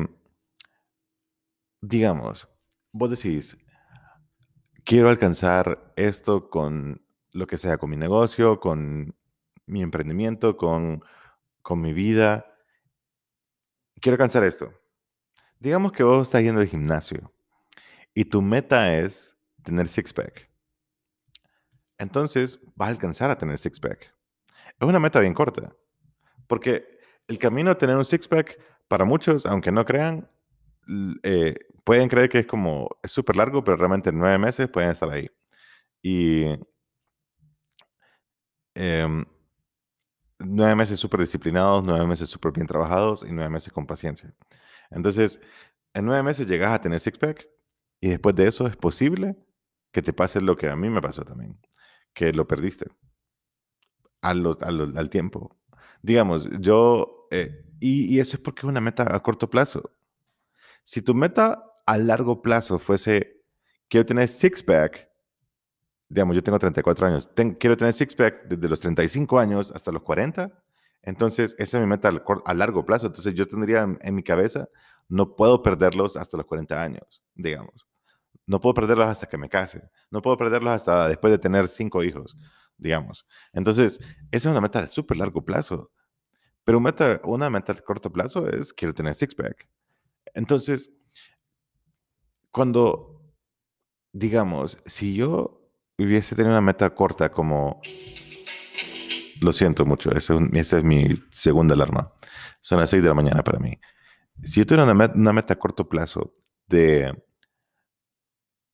digamos, 1.83 2.49
vos 2.93 3.11
decís, 3.11 3.57
quiero 4.85 5.11
alcanzar 5.11 5.93
esto 5.97 6.49
con 6.49 7.05
lo 7.33 7.47
que 7.47 7.59
sea, 7.59 7.77
con 7.77 7.91
mi 7.91 7.97
negocio, 7.97 8.61
con 8.61 9.15
mi 9.67 9.83
emprendimiento, 9.83 10.57
con, 10.57 11.05
con 11.61 11.83
mi 11.83 11.93
vida. 11.93 12.48
Quiero 14.01 14.15
alcanzar 14.15 14.45
esto. 14.45 14.73
Digamos 15.59 15.93
que 15.93 16.03
vos 16.03 16.29
estás 16.29 16.43
yendo 16.43 16.61
al 16.61 16.69
gimnasio 16.69 17.33
y 18.15 18.25
tu 18.25 18.41
meta 18.43 18.97
es 18.97 19.37
tener 19.63 19.89
six-pack. 19.89 20.49
Entonces 21.99 22.61
vas 22.77 22.89
a 22.89 22.91
alcanzar 22.91 23.31
a 23.31 23.39
tener 23.39 23.59
six-pack. 23.59 24.15
Es 24.81 24.89
una 24.89 25.01
meta 25.01 25.19
bien 25.21 25.35
corta, 25.35 25.75
porque 26.47 26.99
el 27.27 27.39
camino 27.39 27.71
a 27.71 27.79
tener 27.79 27.97
un 27.97 28.05
six-pack, 28.05 28.59
para 28.87 29.05
muchos, 29.05 29.45
aunque 29.45 29.73
no 29.73 29.85
crean, 29.85 30.31
eh, 31.23 31.55
pueden 31.85 32.09
creer 32.09 32.29
que 32.29 32.39
es 32.39 32.47
como, 32.47 32.89
es 33.03 33.11
súper 33.11 33.37
largo, 33.37 33.65
pero 33.65 33.77
realmente 33.77 34.11
en 34.11 34.19
nueve 34.19 34.39
meses 34.39 34.69
pueden 34.69 34.91
estar 34.91 35.11
ahí. 35.11 35.29
Y 36.03 36.45
em, 38.75 39.25
nueve 40.39 40.75
meses 40.77 40.99
súper 40.99 41.21
disciplinados, 41.21 41.83
nueve 41.85 42.07
meses 42.07 42.29
súper 42.29 42.53
bien 42.53 42.67
trabajados 42.67 43.25
y 43.29 43.33
nueve 43.33 43.51
meses 43.51 43.73
con 43.73 43.87
paciencia. 43.87 44.35
Entonces, 44.91 45.41
en 45.95 46.05
nueve 46.05 46.23
meses 46.23 46.47
llegas 46.47 46.73
a 46.73 46.81
tener 46.81 47.01
six-pack 47.01 47.49
y 48.01 48.11
después 48.11 48.35
de 48.37 48.47
eso 48.47 48.67
es 48.67 48.77
posible 48.77 49.37
que 49.93 50.03
te 50.03 50.13
pase 50.13 50.41
lo 50.41 50.57
que 50.57 50.69
a 50.69 50.77
mí 50.77 50.89
me 50.91 51.03
pasó 51.03 51.25
también, 51.25 51.59
que 52.13 52.33
lo 52.33 52.47
perdiste 52.47 52.87
al, 54.21 55.11
tiempo. 55.11 55.57
Digamos, 56.03 56.49
yo, 56.61 57.29
eh, 57.31 57.65
y, 57.81 58.15
y, 58.15 58.21
eso 58.21 58.37
es 58.37 58.43
porque 58.43 58.61
es 58.61 58.65
una 58.65 58.81
meta 58.81 59.15
a 59.15 59.23
corto 59.23 59.51
plazo. 59.51 59.93
Si 60.85 61.03
tu 61.03 61.15
meta 61.15 61.65
a 61.87 61.99
largo 61.99 62.43
plazo 62.43 62.79
fuese, 62.79 63.43
quiero 63.89 64.07
tener 64.07 64.29
six-pack, 64.29 65.08
digamos, 66.09 66.37
yo 66.37 66.43
tengo 66.43 66.59
34 66.59 67.07
años, 67.07 67.31
quiero 67.59 67.77
tener 67.77 67.93
six-pack 67.93 68.49
desde 68.49 68.69
los 68.69 68.81
35 68.81 69.39
años 69.39 69.73
hasta 69.75 69.93
los 69.93 70.03
40, 70.03 70.51
entonces 71.03 71.55
esa 71.59 71.79
es 71.79 71.83
mi 71.83 71.89
meta 71.89 72.11
a 72.45 72.55
largo 72.55 72.85
plazo. 72.85 73.07
Entonces 73.07 73.35
yo 73.35 73.47
tendría 73.47 73.83
en, 73.83 73.99
en 74.01 74.15
mi 74.15 74.23
cabeza, 74.23 74.69
no 75.09 75.37
puedo 75.37 75.63
perderlos 75.63 76.17
hasta 76.17 76.37
los 76.37 76.47
40 76.47 76.83
años, 76.83 77.23
digamos. 77.35 77.87
No 78.47 78.61
puedo 78.61 78.75
perderlos 78.75 79.07
hasta 79.09 79.27
que 79.27 79.39
me 79.39 79.49
case. 79.49 79.83
No 80.11 80.23
puedo 80.23 80.37
perderlos 80.37 80.73
hasta 80.73 81.09
después 81.09 81.31
de 81.31 81.39
tener 81.39 81.69
cinco 81.69 82.03
hijos 82.03 82.37
digamos. 82.79 83.27
Entonces, 83.53 83.99
esa 84.31 84.49
es 84.49 84.53
una 84.53 84.61
meta 84.61 84.81
de 84.81 84.89
súper 84.89 85.19
largo 85.19 85.45
plazo. 85.45 85.91
Pero 86.65 86.79
una 86.79 86.91
meta, 86.91 87.21
una 87.25 87.51
meta 87.51 87.75
de 87.75 87.83
corto 87.83 88.11
plazo 88.11 88.49
es 88.49 88.73
quiero 88.73 88.95
tener 88.95 89.15
six-pack. 89.15 89.69
Entonces, 90.35 90.91
cuando, 92.51 93.23
digamos, 94.13 94.79
si 94.87 95.15
yo 95.15 95.58
hubiese 96.05 96.35
tenido 96.35 96.53
una 96.53 96.61
meta 96.61 96.95
corta 96.95 97.31
como... 97.31 97.81
Lo 99.41 99.53
siento 99.53 99.87
mucho, 99.87 100.11
esa 100.11 100.35
es, 100.35 100.85
mi 100.85 101.15
segunda 101.31 101.75
alarma. 101.75 102.13
Son 102.61 102.81
las 102.81 102.91
6 102.91 103.03
de 103.03 103.09
la 103.09 103.15
mañana 103.15 103.45
para 103.45 103.61
mí. 103.61 103.79
Si 104.43 104.59
yo 104.59 104.67
tuviera 104.67 104.83
una 104.83 104.95
meta, 104.95 105.15
una 105.15 105.33
meta 105.33 105.55
a 105.55 105.59
corto 105.59 105.89
plazo 105.89 106.35
de 106.67 107.23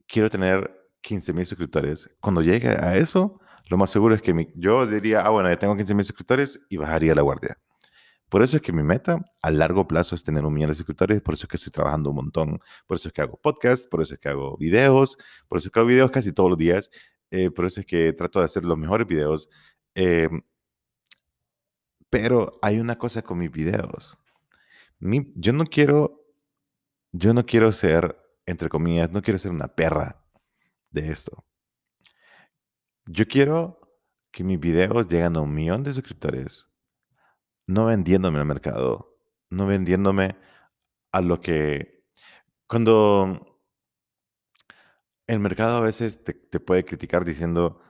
quiero 0.06 0.30
tener 0.30 0.70
15 1.02 1.34
mil 1.34 1.44
suscriptores, 1.44 2.08
cuando 2.20 2.40
llegue 2.40 2.70
a 2.70 2.96
eso, 2.96 3.40
lo 3.68 3.76
más 3.76 3.90
seguro 3.90 4.14
es 4.14 4.22
que 4.22 4.52
yo 4.54 4.86
diría, 4.86 5.20
ah, 5.20 5.30
bueno, 5.30 5.50
ya 5.50 5.58
tengo 5.58 5.76
15 5.76 5.94
mil 5.94 6.04
suscriptores 6.04 6.60
y 6.70 6.78
bajaría 6.78 7.14
la 7.14 7.22
guardia. 7.22 7.58
Por 8.28 8.42
eso 8.42 8.56
es 8.56 8.62
que 8.62 8.72
mi 8.72 8.82
meta 8.82 9.20
a 9.42 9.50
largo 9.50 9.86
plazo 9.86 10.14
es 10.14 10.24
tener 10.24 10.44
un 10.44 10.52
millón 10.52 10.70
de 10.70 10.74
suscriptores, 10.74 11.22
por 11.22 11.34
eso 11.34 11.44
es 11.44 11.50
que 11.50 11.56
estoy 11.56 11.70
trabajando 11.72 12.10
un 12.10 12.16
montón, 12.16 12.58
por 12.86 12.96
eso 12.96 13.08
es 13.08 13.14
que 13.14 13.22
hago 13.22 13.38
podcast, 13.40 13.88
por 13.88 14.02
eso 14.02 14.14
es 14.14 14.20
que 14.20 14.28
hago 14.28 14.56
videos, 14.56 15.16
por 15.46 15.58
eso 15.58 15.68
es 15.68 15.72
que 15.72 15.78
hago 15.78 15.88
videos 15.88 16.10
casi 16.10 16.32
todos 16.32 16.50
los 16.50 16.58
días, 16.58 16.90
eh, 17.34 17.50
por 17.50 17.66
eso 17.66 17.80
es 17.80 17.86
que 17.86 18.12
trato 18.12 18.38
de 18.38 18.44
hacer 18.46 18.64
los 18.64 18.78
mejores 18.78 19.08
videos. 19.08 19.48
Eh, 19.96 20.28
pero 22.08 22.52
hay 22.62 22.78
una 22.78 22.96
cosa 22.96 23.22
con 23.22 23.38
mis 23.38 23.50
videos. 23.50 24.16
yo 25.00 25.52
no 25.52 25.64
quiero, 25.64 26.24
yo 27.12 27.34
no 27.34 27.44
quiero 27.44 27.72
ser, 27.72 28.16
entre 28.46 28.68
comillas, 28.68 29.10
no 29.10 29.20
quiero 29.22 29.38
ser 29.40 29.50
una 29.50 29.68
perra 29.68 30.24
de 30.90 31.10
esto. 31.10 31.44
Yo 33.06 33.26
quiero 33.26 33.80
que 34.30 34.44
mis 34.44 34.60
videos 34.60 35.08
lleguen 35.08 35.36
a 35.36 35.40
un 35.40 35.52
millón 35.54 35.82
de 35.82 35.92
suscriptores, 35.92 36.70
no 37.66 37.86
vendiéndome 37.86 38.38
al 38.38 38.46
mercado, 38.46 39.18
no 39.50 39.66
vendiéndome 39.66 40.36
a 41.12 41.20
lo 41.20 41.40
que... 41.40 42.04
Cuando 42.68 43.53
el 45.26 45.38
mercado 45.40 45.78
a 45.78 45.80
veces 45.80 46.22
te, 46.24 46.34
puede 46.60 46.84
criticar 46.84 47.24
diciendo 47.24 47.80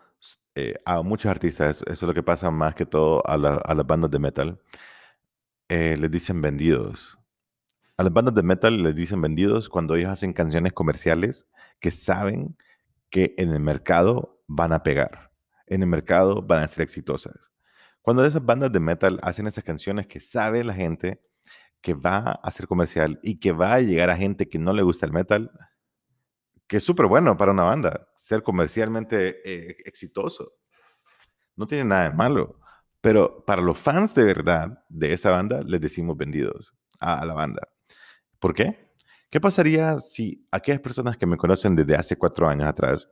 eh, 0.54 0.74
a 0.84 1.02
muchos 1.02 1.30
artistas, 1.30 1.82
eso 1.82 1.92
es 1.92 2.02
lo 2.02 2.14
que 2.14 2.22
pasa 2.22 2.50
más 2.50 2.74
que 2.74 2.86
todo 2.86 3.22
a, 3.26 3.36
las 3.36 3.86
bandas 3.86 4.10
de 4.10 4.18
metal, 4.18 4.60
eh, 5.68 5.96
les 5.98 6.10
dicen 6.10 6.40
vendidos. 6.40 7.18
A 7.96 8.02
las 8.02 8.12
bandas 8.12 8.34
de 8.34 8.42
metal 8.42 8.82
les 8.82 8.94
dicen 8.94 9.20
vendidos 9.20 9.68
cuando 9.68 9.94
ellos 9.96 10.10
hacen 10.10 10.32
canciones 10.32 10.72
comerciales 10.72 11.46
que 11.80 11.90
saben 11.90 12.56
que 13.10 13.34
en 13.38 13.50
el 13.52 13.60
mercado 13.60 14.42
van 14.46 14.72
a 14.72 14.82
pegar. 14.82 15.32
En 15.66 15.82
el 15.82 15.88
mercado 15.88 16.42
van 16.42 16.64
a 16.64 16.68
ser 16.68 16.82
exitosas. 16.82 17.52
Cuando 18.02 18.24
esas 18.24 18.44
bandas 18.44 18.72
de 18.72 18.80
metal 18.80 19.18
hacen 19.22 19.46
esas 19.46 19.64
canciones 19.64 20.06
que 20.06 20.20
sabe 20.20 20.62
la 20.64 20.74
gente 20.74 21.22
que 21.80 21.94
va 21.94 22.32
a 22.42 22.50
ser 22.50 22.66
comercial 22.66 23.20
y 23.22 23.38
que 23.38 23.52
va 23.52 23.74
a 23.74 23.80
llegar 23.80 24.10
a 24.10 24.16
gente 24.16 24.48
que 24.48 24.58
no 24.58 24.72
le 24.72 24.82
gusta 24.82 25.06
el 25.06 25.12
metal, 25.12 25.50
que 26.66 26.78
es 26.78 26.84
súper 26.84 27.06
bueno 27.06 27.36
para 27.36 27.52
una 27.52 27.64
banda, 27.64 28.08
ser 28.14 28.42
comercialmente 28.42 29.40
eh, 29.44 29.76
exitoso. 29.84 30.54
No 31.56 31.66
tiene 31.66 31.84
nada 31.84 32.10
de 32.10 32.16
malo. 32.16 32.60
Pero 33.00 33.44
para 33.44 33.60
los 33.60 33.78
fans 33.78 34.14
de 34.14 34.24
verdad 34.24 34.82
de 34.88 35.12
esa 35.12 35.30
banda, 35.30 35.60
les 35.62 35.80
decimos 35.80 36.16
vendidos 36.16 36.74
a, 37.00 37.20
a 37.20 37.24
la 37.26 37.34
banda. 37.34 37.68
¿Por 38.38 38.54
qué? 38.54 38.92
¿Qué 39.28 39.40
pasaría 39.40 39.98
si 39.98 40.46
aquellas 40.50 40.80
personas 40.80 41.16
que 41.16 41.26
me 41.26 41.36
conocen 41.36 41.76
desde 41.76 41.96
hace 41.96 42.16
cuatro 42.16 42.48
años 42.48 42.66
atrás 42.66 43.08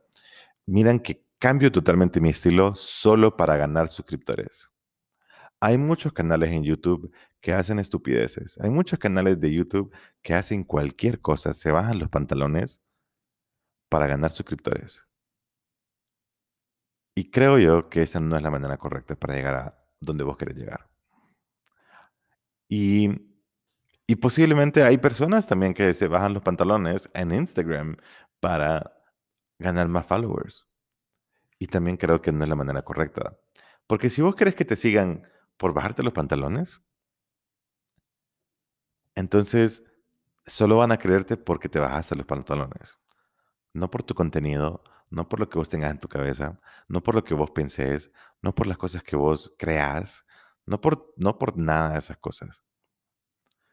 miran 0.65 0.99
que 0.99 1.23
cambio 1.43 1.73
totalmente 1.73 2.21
mi 2.21 2.29
estilo 2.29 2.73
solo 2.73 3.35
para 3.35 3.57
ganar 3.57 3.89
suscriptores. 3.89 4.71
Hay 5.59 5.77
muchos 5.77 6.13
canales 6.13 6.51
en 6.51 6.63
YouTube 6.63 7.11
que 7.41 7.51
hacen 7.51 7.79
estupideces. 7.79 8.57
Hay 8.61 8.69
muchos 8.69 8.97
canales 8.97 9.41
de 9.41 9.51
YouTube 9.51 9.93
que 10.21 10.33
hacen 10.33 10.63
cualquier 10.63 11.19
cosa, 11.19 11.53
se 11.53 11.69
bajan 11.69 11.99
los 11.99 12.07
pantalones 12.07 12.81
para 13.93 14.07
ganar 14.07 14.31
suscriptores. 14.31 15.03
Y 17.13 17.29
creo 17.29 17.59
yo 17.59 17.89
que 17.89 18.01
esa 18.01 18.19
no 18.19 18.35
es 18.35 18.41
la 18.41 18.49
manera 18.49 18.75
correcta 18.77 19.15
para 19.15 19.35
llegar 19.35 19.55
a 19.55 19.85
donde 19.99 20.23
vos 20.23 20.35
querés 20.35 20.57
llegar. 20.57 20.89
Y, 22.67 23.11
y 24.07 24.15
posiblemente 24.15 24.81
hay 24.81 24.97
personas 24.97 25.45
también 25.45 25.75
que 25.75 25.93
se 25.93 26.07
bajan 26.07 26.33
los 26.33 26.41
pantalones 26.41 27.07
en 27.13 27.33
Instagram 27.33 27.97
para 28.39 28.99
ganar 29.59 29.87
más 29.89 30.07
followers. 30.07 30.65
Y 31.59 31.67
también 31.67 31.95
creo 31.95 32.19
que 32.19 32.31
no 32.31 32.43
es 32.43 32.49
la 32.49 32.55
manera 32.55 32.81
correcta. 32.81 33.37
Porque 33.85 34.09
si 34.09 34.23
vos 34.23 34.35
querés 34.35 34.55
que 34.55 34.65
te 34.65 34.75
sigan 34.75 35.21
por 35.57 35.75
bajarte 35.75 36.01
los 36.01 36.13
pantalones, 36.13 36.81
entonces 39.13 39.83
solo 40.47 40.77
van 40.77 40.91
a 40.91 40.97
creerte 40.97 41.37
porque 41.37 41.69
te 41.69 41.77
bajaste 41.77 42.15
los 42.15 42.25
pantalones. 42.25 42.97
No 43.73 43.89
por 43.89 44.03
tu 44.03 44.13
contenido, 44.13 44.83
no 45.09 45.27
por 45.29 45.39
lo 45.39 45.49
que 45.49 45.57
vos 45.57 45.69
tengas 45.69 45.91
en 45.91 45.99
tu 45.99 46.07
cabeza, 46.07 46.59
no 46.87 47.01
por 47.03 47.15
lo 47.15 47.23
que 47.23 47.33
vos 47.33 47.51
pensés, 47.51 48.11
no 48.41 48.53
por 48.55 48.67
las 48.67 48.77
cosas 48.77 49.03
que 49.03 49.15
vos 49.15 49.53
creás, 49.57 50.25
no 50.65 50.81
por, 50.81 51.13
no 51.17 51.37
por 51.37 51.57
nada 51.57 51.93
de 51.93 51.99
esas 51.99 52.17
cosas. 52.17 52.63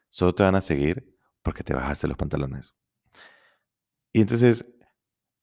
Solo 0.09 0.33
te 0.35 0.43
van 0.43 0.55
a 0.55 0.61
seguir 0.61 1.17
porque 1.41 1.63
te 1.63 1.73
bajaste 1.73 2.07
los 2.07 2.17
pantalones. 2.17 2.73
Y 4.13 4.21
entonces, 4.21 4.65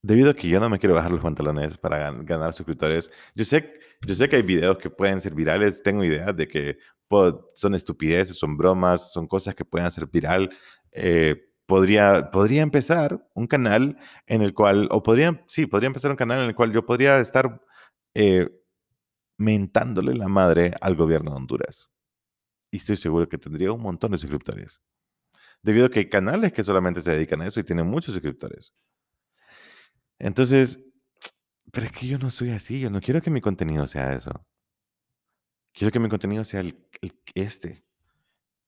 debido 0.02 0.30
a 0.30 0.34
que 0.34 0.48
yo 0.48 0.60
no 0.60 0.68
me 0.68 0.78
quiero 0.78 0.94
bajar 0.94 1.10
los 1.10 1.22
pantalones 1.22 1.78
para 1.78 2.10
ganar 2.12 2.52
suscriptores, 2.52 3.10
yo 3.34 3.44
sé, 3.44 3.80
yo 4.06 4.14
sé 4.14 4.28
que 4.28 4.36
hay 4.36 4.42
videos 4.42 4.78
que 4.78 4.90
pueden 4.90 5.20
ser 5.20 5.34
virales, 5.34 5.82
tengo 5.82 6.04
idea 6.04 6.32
de 6.32 6.46
que 6.46 6.78
son 7.54 7.74
estupideces, 7.74 8.36
son 8.36 8.56
bromas, 8.56 9.12
son 9.12 9.26
cosas 9.26 9.54
que 9.54 9.64
pueden 9.64 9.86
hacer 9.86 10.06
viral. 10.06 10.50
Eh, 10.92 11.47
podría, 11.68 12.30
podría 12.30 12.62
empezar 12.62 13.28
un 13.34 13.46
canal 13.46 13.98
en 14.26 14.40
el 14.40 14.54
cual, 14.54 14.88
o 14.90 15.02
podría, 15.02 15.44
sí, 15.46 15.66
podría 15.66 15.88
empezar 15.88 16.10
un 16.10 16.16
canal 16.16 16.40
en 16.40 16.46
el 16.48 16.54
cual 16.54 16.72
yo 16.72 16.86
podría 16.86 17.18
estar 17.20 17.60
eh, 18.14 18.48
mentándole 19.36 20.14
la 20.14 20.28
madre 20.28 20.72
al 20.80 20.96
gobierno 20.96 21.30
de 21.30 21.36
Honduras. 21.36 21.90
Y 22.70 22.78
estoy 22.78 22.96
seguro 22.96 23.28
que 23.28 23.36
tendría 23.36 23.70
un 23.70 23.82
montón 23.82 24.12
de 24.12 24.18
suscriptores. 24.18 24.80
Debido 25.62 25.86
a 25.86 25.90
que 25.90 25.98
hay 25.98 26.08
canales 26.08 26.54
que 26.54 26.64
solamente 26.64 27.02
se 27.02 27.10
dedican 27.10 27.42
a 27.42 27.46
eso 27.46 27.60
y 27.60 27.64
tienen 27.64 27.86
muchos 27.86 28.14
suscriptores. 28.14 28.72
Entonces, 30.18 30.82
pero 31.70 31.84
es 31.84 31.92
que 31.92 32.06
yo 32.06 32.18
no 32.18 32.30
soy 32.30 32.50
así, 32.50 32.80
yo 32.80 32.88
no 32.88 33.02
quiero 33.02 33.20
que 33.20 33.30
mi 33.30 33.42
contenido 33.42 33.86
sea 33.86 34.14
eso. 34.14 34.30
Quiero 35.74 35.92
que 35.92 35.98
mi 35.98 36.08
contenido 36.08 36.44
sea 36.44 36.62
este. 37.34 37.84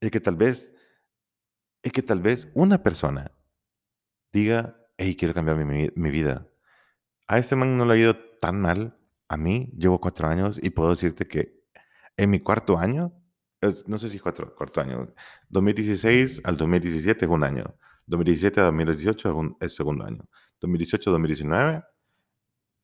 El 0.00 0.10
que 0.10 0.20
tal 0.20 0.36
vez, 0.36 0.70
el 1.82 1.92
que 1.92 2.02
tal 2.02 2.20
vez 2.20 2.48
una 2.54 2.82
persona 2.82 3.32
diga, 4.32 4.76
hey, 4.96 5.16
quiero 5.16 5.34
cambiar 5.34 5.56
mi, 5.56 5.88
mi 5.94 6.10
vida. 6.10 6.46
A 7.26 7.38
este 7.38 7.56
man 7.56 7.76
no 7.76 7.84
le 7.84 7.94
ha 7.94 7.96
ido 7.96 8.16
tan 8.40 8.60
mal. 8.60 8.96
A 9.28 9.36
mí 9.36 9.72
llevo 9.76 10.00
cuatro 10.00 10.28
años 10.28 10.58
y 10.62 10.70
puedo 10.70 10.90
decirte 10.90 11.26
que 11.26 11.60
en 12.16 12.30
mi 12.30 12.40
cuarto 12.40 12.78
año, 12.78 13.12
no 13.86 13.98
sé 13.98 14.08
si 14.08 14.18
cuatro, 14.18 14.54
cuarto 14.54 14.80
año, 14.80 15.14
2016 15.48 16.42
al 16.44 16.56
2017 16.56 17.24
es 17.24 17.30
un 17.30 17.44
año, 17.44 17.76
2017 18.06 18.60
a 18.60 18.64
2018 18.64 19.28
es, 19.28 19.34
un, 19.34 19.56
es 19.60 19.74
segundo 19.74 20.04
año, 20.04 20.28
2018 20.60 21.10
a 21.10 21.12
2019 21.12 21.82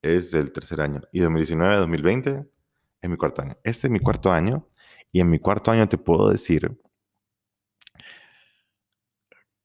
es 0.02 0.34
el 0.34 0.52
tercer 0.52 0.80
año 0.80 1.02
y 1.12 1.20
2019 1.20 1.74
a 1.74 1.78
2020 1.78 2.46
es 3.02 3.10
mi 3.10 3.16
cuarto 3.16 3.42
año. 3.42 3.56
Este 3.64 3.88
es 3.88 3.90
mi 3.90 3.98
cuarto 3.98 4.32
año 4.32 4.68
y 5.12 5.20
en 5.20 5.28
mi 5.28 5.38
cuarto 5.38 5.70
año 5.70 5.88
te 5.88 5.98
puedo 5.98 6.30
decir 6.30 6.78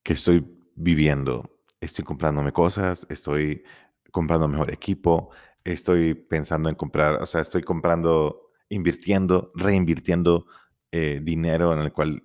que 0.03 0.13
estoy 0.13 0.45
viviendo, 0.75 1.59
estoy 1.79 2.05
comprándome 2.05 2.51
cosas, 2.51 3.05
estoy 3.09 3.63
comprando 4.11 4.47
mejor 4.47 4.71
equipo, 4.71 5.31
estoy 5.63 6.13
pensando 6.13 6.69
en 6.69 6.75
comprar, 6.75 7.21
o 7.21 7.25
sea, 7.25 7.41
estoy 7.41 7.61
comprando, 7.63 8.51
invirtiendo, 8.69 9.51
reinvirtiendo 9.55 10.45
eh, 10.91 11.19
dinero 11.21 11.73
en 11.73 11.79
el 11.79 11.93
cual 11.93 12.23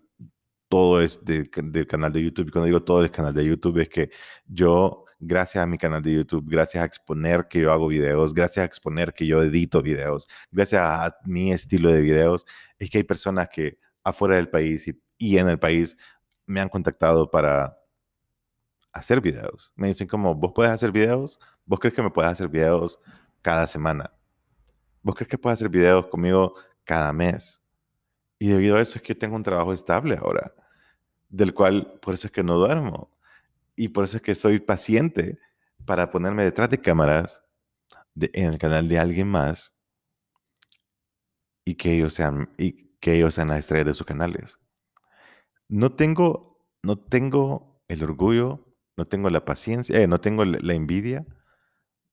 todo 0.68 1.00
es 1.00 1.24
del 1.24 1.48
canal 1.86 2.12
de 2.12 2.22
YouTube. 2.22 2.48
Y 2.48 2.50
cuando 2.50 2.66
digo 2.66 2.82
todo 2.82 3.02
el 3.02 3.10
canal 3.10 3.34
de 3.34 3.44
YouTube 3.44 3.78
es 3.78 3.88
que 3.88 4.10
yo 4.46 5.06
gracias 5.18 5.62
a 5.62 5.66
mi 5.66 5.78
canal 5.78 6.02
de 6.02 6.12
YouTube, 6.12 6.44
gracias 6.48 6.82
a 6.82 6.86
exponer 6.86 7.48
que 7.48 7.60
yo 7.60 7.72
hago 7.72 7.88
videos, 7.88 8.34
gracias 8.34 8.62
a 8.62 8.66
exponer 8.66 9.14
que 9.14 9.26
yo 9.26 9.42
edito 9.42 9.82
videos, 9.82 10.28
gracias 10.50 10.82
a 10.82 11.16
mi 11.24 11.52
estilo 11.52 11.92
de 11.92 12.00
videos, 12.00 12.46
es 12.78 12.90
que 12.90 12.98
hay 12.98 13.04
personas 13.04 13.48
que 13.48 13.78
afuera 14.04 14.36
del 14.36 14.48
país 14.48 14.86
y, 15.18 15.38
en 15.38 15.48
el 15.48 15.58
país 15.58 15.96
me 16.46 16.60
han 16.60 16.68
contactado 16.68 17.30
para 17.30 17.78
hacer 18.92 19.20
videos. 19.20 19.72
Me 19.76 19.88
dicen 19.88 20.08
como, 20.08 20.34
¿vos 20.34 20.52
puedes 20.54 20.72
hacer 20.72 20.90
videos? 20.90 21.38
¿Vos 21.64 21.78
crees 21.80 21.94
que 21.94 22.02
me 22.02 22.10
puedes 22.10 22.32
hacer 22.32 22.48
videos 22.48 22.98
cada 23.42 23.66
semana? 23.66 24.12
¿Vos 25.02 25.14
crees 25.14 25.28
que 25.28 25.38
puedes 25.38 25.58
hacer 25.58 25.68
videos 25.68 26.06
conmigo 26.06 26.54
cada 26.84 27.12
mes? 27.12 27.62
Y 28.38 28.48
debido 28.48 28.76
a 28.76 28.80
eso 28.80 28.98
es 28.98 29.02
que 29.02 29.14
tengo 29.14 29.36
un 29.36 29.42
trabajo 29.42 29.72
estable 29.72 30.16
ahora, 30.16 30.54
del 31.28 31.54
cual 31.54 31.98
por 32.00 32.14
eso 32.14 32.26
es 32.26 32.32
que 32.32 32.42
no 32.42 32.56
duermo. 32.56 33.10
Y 33.74 33.88
por 33.88 34.04
eso 34.04 34.16
es 34.16 34.22
que 34.22 34.34
soy 34.34 34.58
paciente 34.60 35.38
para 35.84 36.10
ponerme 36.10 36.44
detrás 36.44 36.70
de 36.70 36.80
cámaras 36.80 37.42
en 38.14 38.46
el 38.46 38.58
canal 38.58 38.88
de 38.88 38.98
alguien 38.98 39.28
más 39.28 39.72
y 41.64 41.74
que 41.74 41.94
ellos 41.94 42.14
sean, 42.14 42.50
y 42.56 42.94
que 43.00 43.16
ellos 43.16 43.34
sean 43.34 43.48
las 43.48 43.58
estrellas 43.58 43.86
de 43.86 43.94
sus 43.94 44.06
canales. 44.06 44.58
No 45.68 45.92
tengo, 45.94 46.64
no 46.82 46.96
tengo 46.98 47.82
el 47.88 48.02
orgullo, 48.04 48.64
no 48.96 49.06
tengo 49.06 49.30
la 49.30 49.44
paciencia, 49.44 50.00
eh, 50.00 50.06
no 50.06 50.20
tengo 50.20 50.44
la 50.44 50.74
envidia 50.74 51.26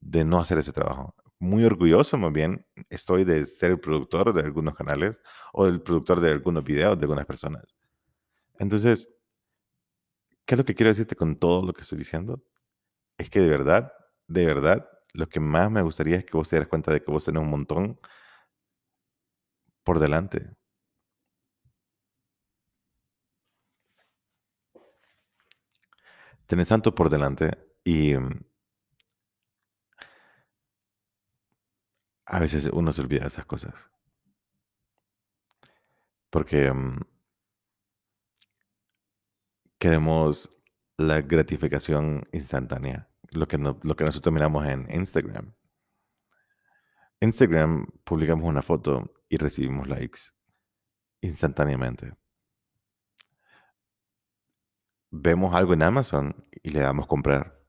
de 0.02 0.26
no 0.26 0.40
hacer 0.40 0.60
ese 0.60 0.74
trabajo. 0.74 1.16
Muy 1.40 1.66
orgulloso, 1.66 2.18
más 2.18 2.34
bien, 2.34 2.66
estoy 2.90 3.26
de 3.26 3.46
ser 3.46 3.72
el 3.72 3.80
productor 3.82 4.34
de 4.34 4.42
algunos 4.44 4.76
canales 4.76 5.20
o 5.54 5.68
el 5.68 5.82
productor 5.82 6.22
de 6.22 6.32
algunos 6.32 6.64
videos 6.64 6.98
de 7.00 7.06
algunas 7.06 7.26
personas. 7.28 7.64
Entonces, 8.60 9.10
¿Qué 10.46 10.56
es 10.56 10.60
lo 10.60 10.66
que 10.66 10.76
quiero 10.76 10.90
decirte 10.92 11.16
con 11.16 11.36
todo 11.38 11.66
lo 11.66 11.74
que 11.74 11.82
estoy 11.82 11.98
diciendo? 11.98 12.42
Es 13.18 13.30
que 13.30 13.42
de 13.42 13.50
verdad, 13.50 13.94
de 14.28 14.46
verdad, 14.46 14.88
lo 15.14 15.28
que 15.30 15.40
más 15.42 15.72
me 15.72 15.82
gustaría 15.82 16.18
es 16.18 16.26
que 16.26 16.38
vos 16.38 16.50
te 16.50 16.58
dieras 16.58 16.70
cuenta 16.70 16.94
de 16.94 17.04
que 17.04 17.12
vos 17.12 17.26
tenés 17.26 17.44
un 17.44 17.50
montón 17.50 18.00
por 19.84 20.00
delante. 20.00 20.52
Tenés 26.48 26.70
tanto 26.70 26.94
por 26.94 27.10
delante 27.10 27.52
y 27.84 28.16
mm, 28.16 28.42
a 32.26 32.40
veces 32.40 32.70
uno 32.72 32.92
se 32.92 33.02
olvida 33.02 33.22
de 33.22 33.28
esas 33.28 33.46
cosas. 33.46 33.74
Porque 36.30 36.72
mm, 36.72 37.00
queremos 39.78 40.50
la 40.98 41.22
gratificación 41.22 42.24
instantánea, 42.32 43.10
lo 43.32 43.48
que, 43.48 43.58
lo 43.58 43.96
que 43.96 44.04
nosotros 44.04 44.34
miramos 44.34 44.66
en 44.68 44.88
Instagram. 44.94 45.54
Instagram 47.20 47.86
publicamos 48.04 48.46
una 48.46 48.62
foto 48.62 49.14
y 49.30 49.38
recibimos 49.38 49.88
likes 49.88 50.20
instantáneamente. 51.22 52.14
Vemos 55.16 55.54
algo 55.54 55.74
en 55.74 55.84
Amazon 55.84 56.36
y 56.64 56.72
le 56.72 56.80
damos 56.80 57.06
comprar. 57.06 57.60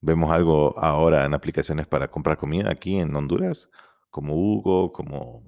Vemos 0.00 0.30
algo 0.32 0.78
ahora 0.78 1.24
en 1.26 1.34
aplicaciones 1.34 1.88
para 1.88 2.08
comprar 2.08 2.38
comida 2.38 2.70
aquí 2.70 2.98
en 2.98 3.14
Honduras, 3.16 3.68
como 4.10 4.34
Hugo, 4.36 4.92
como 4.92 5.44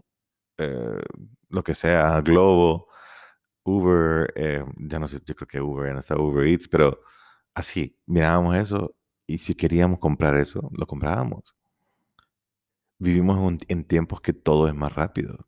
eh, 0.58 1.00
lo 1.48 1.62
que 1.62 1.74
sea, 1.74 2.20
Globo. 2.22 2.88
Uber, 3.64 4.32
eh, 4.36 4.64
ya 4.76 4.98
no 4.98 5.08
sé, 5.08 5.20
yo 5.24 5.36
creo 5.36 5.48
que 5.48 5.60
Uber 5.60 5.88
ya 5.88 5.92
no 5.94 6.00
está 6.00 6.16
Uber 6.18 6.46
Eats, 6.48 6.68
pero 6.68 7.00
así, 7.54 7.96
mirábamos 8.06 8.56
eso 8.56 8.96
y 9.26 9.38
si 9.38 9.54
queríamos 9.54 10.00
comprar 10.00 10.36
eso, 10.36 10.68
lo 10.72 10.86
comprábamos. 10.86 11.54
Vivimos 12.98 13.62
en 13.68 13.84
tiempos 13.84 14.20
que 14.20 14.32
todo 14.32 14.68
es 14.68 14.74
más 14.74 14.94
rápido. 14.94 15.46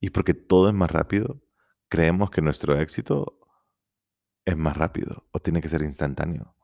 Y 0.00 0.10
porque 0.10 0.34
todo 0.34 0.68
es 0.68 0.74
más 0.74 0.92
rápido, 0.92 1.40
creemos 1.88 2.30
que 2.30 2.42
nuestro 2.42 2.78
éxito 2.78 3.43
es 4.44 4.56
más 4.56 4.76
rápido 4.76 5.26
o 5.32 5.40
tiene 5.40 5.60
que 5.60 5.68
ser 5.68 5.82
instantáneo, 5.82 6.54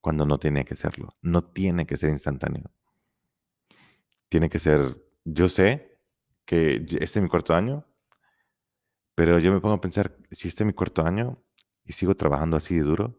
cuando 0.00 0.26
no 0.26 0.38
tiene 0.38 0.64
que 0.64 0.76
serlo. 0.76 1.16
No 1.22 1.44
tiene 1.44 1.86
que 1.86 1.96
ser 1.96 2.10
instantáneo. 2.10 2.70
Tiene 4.28 4.48
que 4.48 4.58
ser, 4.58 5.02
yo 5.24 5.48
sé 5.48 5.98
que 6.44 6.76
este 6.76 7.18
es 7.18 7.22
mi 7.22 7.28
cuarto 7.28 7.54
año, 7.54 7.86
pero 9.14 9.38
yo 9.38 9.52
me 9.52 9.60
pongo 9.60 9.74
a 9.74 9.80
pensar, 9.80 10.16
si 10.30 10.48
este 10.48 10.62
es 10.62 10.66
mi 10.66 10.72
cuarto 10.74 11.04
año 11.06 11.42
y 11.84 11.92
sigo 11.92 12.14
trabajando 12.14 12.56
así 12.56 12.76
de 12.76 12.82
duro, 12.82 13.18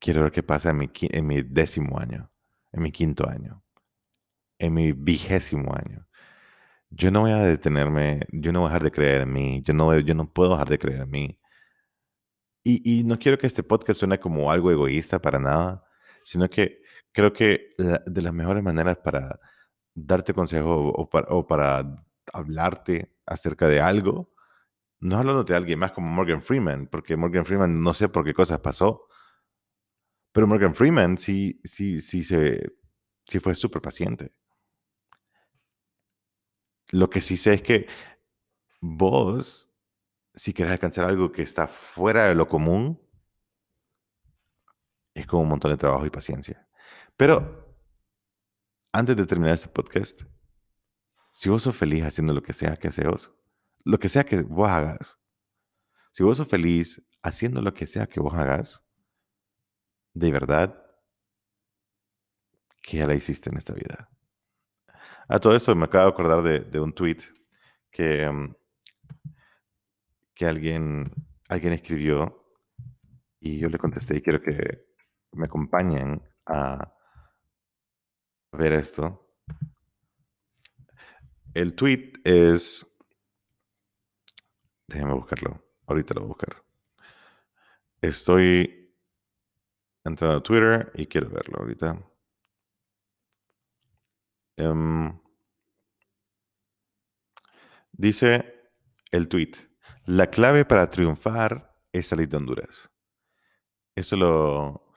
quiero 0.00 0.22
ver 0.22 0.32
qué 0.32 0.42
pasa 0.42 0.70
en 0.70 0.78
mi, 0.78 0.90
en 1.00 1.26
mi 1.26 1.42
décimo 1.42 1.98
año, 2.00 2.30
en 2.72 2.82
mi 2.82 2.90
quinto 2.90 3.28
año, 3.28 3.62
en 4.58 4.74
mi 4.74 4.92
vigésimo 4.92 5.72
año. 5.74 6.06
Yo 6.90 7.10
no 7.10 7.20
voy 7.22 7.32
a 7.32 7.38
detenerme, 7.38 8.26
yo 8.32 8.52
no 8.52 8.60
voy 8.60 8.68
a 8.68 8.70
dejar 8.70 8.84
de 8.84 8.90
creer 8.90 9.20
en 9.22 9.32
mí, 9.32 9.62
yo 9.64 9.74
no, 9.74 9.98
yo 10.00 10.14
no 10.14 10.32
puedo 10.32 10.50
dejar 10.52 10.68
de 10.68 10.78
creer 10.78 11.02
en 11.02 11.10
mí. 11.10 11.38
Y, 12.62 13.04
no 13.04 13.18
quiero 13.18 13.38
que 13.38 13.46
este 13.46 13.62
podcast 13.62 14.00
suene 14.00 14.20
como 14.20 14.50
algo 14.50 14.70
egoísta 14.70 15.20
para 15.20 15.38
nada, 15.38 15.84
sino 16.22 16.48
que 16.50 16.82
creo 17.12 17.32
que 17.32 17.70
de 17.78 18.22
las 18.22 18.34
mejores 18.34 18.62
maneras 18.62 18.98
para 18.98 19.40
darte 19.94 20.34
consejo 20.34 20.88
o 20.88 21.08
para, 21.08 21.28
o 21.30 21.46
para 21.46 21.96
hablarte 22.32 23.16
acerca 23.26 23.66
de 23.68 23.80
algo, 23.80 24.32
no 25.00 25.16
hablando 25.16 25.44
de 25.44 25.56
alguien 25.56 25.78
más 25.78 25.92
como 25.92 26.08
Morgan 26.08 26.42
Freeman, 26.42 26.86
porque 26.86 27.16
Morgan 27.16 27.46
Freeman 27.46 27.82
no 27.82 27.94
sé 27.94 28.08
por 28.08 28.24
qué 28.24 28.34
cosas 28.34 28.60
pasó, 28.60 29.08
pero 30.32 30.46
Morgan 30.46 30.74
Freeman 30.74 31.18
sí, 31.18 31.60
sí, 31.64 32.00
sí, 32.00 32.22
se, 32.24 32.72
sí 33.26 33.40
fue 33.40 33.54
súper 33.54 33.82
paciente. 33.82 34.32
Lo 36.92 37.08
que 37.08 37.20
sí 37.20 37.36
sé 37.36 37.54
es 37.54 37.62
que 37.62 37.86
vos, 38.80 39.69
si 40.40 40.54
querés 40.54 40.72
alcanzar 40.72 41.04
algo 41.04 41.30
que 41.30 41.42
está 41.42 41.68
fuera 41.68 42.24
de 42.28 42.34
lo 42.34 42.48
común, 42.48 42.98
es 45.12 45.26
como 45.26 45.42
un 45.42 45.50
montón 45.50 45.70
de 45.70 45.76
trabajo 45.76 46.06
y 46.06 46.10
paciencia. 46.10 46.66
Pero 47.14 47.76
antes 48.90 49.18
de 49.18 49.26
terminar 49.26 49.52
este 49.52 49.68
podcast, 49.68 50.22
si 51.30 51.50
vos 51.50 51.62
sos 51.62 51.76
feliz 51.76 52.04
haciendo 52.04 52.32
lo 52.32 52.42
que 52.42 52.54
sea 52.54 52.74
que 52.76 52.88
haces, 52.88 53.30
lo 53.84 53.98
que 53.98 54.08
sea 54.08 54.24
que 54.24 54.40
vos 54.40 54.70
hagas, 54.70 55.18
si 56.10 56.22
vos 56.22 56.38
sos 56.38 56.48
feliz 56.48 57.06
haciendo 57.22 57.60
lo 57.60 57.74
que 57.74 57.86
sea 57.86 58.06
que 58.06 58.20
vos 58.20 58.32
hagas, 58.32 58.82
de 60.14 60.32
verdad, 60.32 60.82
que 62.82 62.96
ya 62.96 63.06
la 63.06 63.14
hiciste 63.14 63.50
en 63.50 63.58
esta 63.58 63.74
vida. 63.74 64.08
A 65.28 65.38
todo 65.38 65.54
eso 65.54 65.74
me 65.74 65.84
acabo 65.84 66.04
de 66.04 66.10
acordar 66.10 66.42
de, 66.42 66.80
un 66.80 66.94
tweet 66.94 67.18
que, 67.90 68.26
mm, 68.26 68.54
que 70.40 70.46
alguien, 70.46 71.12
alguien 71.50 71.74
escribió 71.74 72.46
y 73.40 73.58
yo 73.58 73.68
le 73.68 73.76
contesté 73.76 74.16
y 74.16 74.22
quiero 74.22 74.40
que 74.40 74.86
me 75.32 75.44
acompañen 75.44 76.22
a 76.46 76.94
ver 78.50 78.72
esto. 78.72 79.34
El 81.52 81.74
tweet 81.74 82.12
es... 82.24 82.86
Déjenme 84.86 85.12
buscarlo. 85.12 85.62
Ahorita 85.86 86.14
lo 86.14 86.22
voy 86.22 86.28
a 86.28 86.32
buscar. 86.32 86.64
Estoy 88.00 88.96
entrando 90.04 90.38
a 90.38 90.42
Twitter 90.42 90.90
y 90.94 91.06
quiero 91.06 91.28
verlo 91.28 91.58
ahorita. 91.58 92.02
Em, 94.56 95.20
dice 97.92 98.70
el 99.10 99.28
tweet, 99.28 99.69
la 100.10 100.26
clave 100.26 100.64
para 100.64 100.90
triunfar 100.90 101.72
es 101.92 102.08
salir 102.08 102.28
de 102.28 102.36
Honduras. 102.36 102.90
Eso 103.94 104.16
lo, 104.16 104.92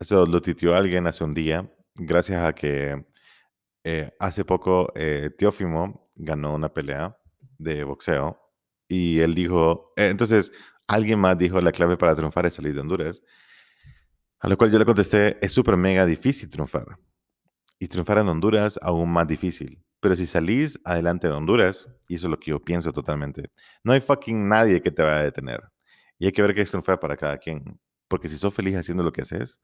eso 0.00 0.26
titió 0.40 0.74
alguien 0.74 1.06
hace 1.06 1.22
un 1.22 1.34
día, 1.34 1.70
gracias 1.94 2.42
a 2.42 2.54
que 2.54 3.04
eh, 3.84 4.10
hace 4.18 4.44
poco 4.46 4.90
eh, 4.94 5.30
Teófimo 5.36 6.10
ganó 6.14 6.54
una 6.54 6.72
pelea 6.72 7.14
de 7.58 7.84
boxeo 7.84 8.40
y 8.88 9.20
él 9.20 9.34
dijo, 9.34 9.92
eh, 9.96 10.08
entonces 10.08 10.50
alguien 10.86 11.18
más 11.18 11.36
dijo 11.36 11.60
la 11.60 11.72
clave 11.72 11.98
para 11.98 12.16
triunfar 12.16 12.46
es 12.46 12.54
salir 12.54 12.72
de 12.74 12.80
Honduras. 12.80 13.22
A 14.40 14.48
lo 14.48 14.56
cual 14.56 14.72
yo 14.72 14.78
le 14.78 14.86
contesté, 14.86 15.44
es 15.44 15.52
súper 15.52 15.76
mega 15.76 16.06
difícil 16.06 16.48
triunfar. 16.48 16.98
Y 17.78 17.88
triunfar 17.88 18.18
en 18.18 18.28
Honduras 18.28 18.78
aún 18.80 19.10
más 19.10 19.26
difícil. 19.26 19.84
Pero 20.04 20.16
si 20.16 20.26
salís 20.26 20.78
adelante 20.84 21.28
en 21.28 21.32
Honduras, 21.32 21.88
y 22.08 22.16
eso 22.16 22.26
es 22.26 22.30
lo 22.30 22.38
que 22.38 22.50
yo 22.50 22.62
pienso 22.62 22.92
totalmente, 22.92 23.50
no 23.82 23.94
hay 23.94 24.00
fucking 24.00 24.46
nadie 24.46 24.82
que 24.82 24.90
te 24.90 25.02
vaya 25.02 25.20
a 25.20 25.22
detener. 25.22 25.62
Y 26.18 26.26
hay 26.26 26.32
que 26.32 26.42
ver 26.42 26.54
qué 26.54 26.60
es 26.60 26.68
triunfar 26.68 27.00
para 27.00 27.16
cada 27.16 27.38
quien. 27.38 27.80
Porque 28.06 28.28
si 28.28 28.36
sos 28.36 28.52
feliz 28.52 28.76
haciendo 28.76 29.02
lo 29.02 29.10
que 29.10 29.22
haces, 29.22 29.62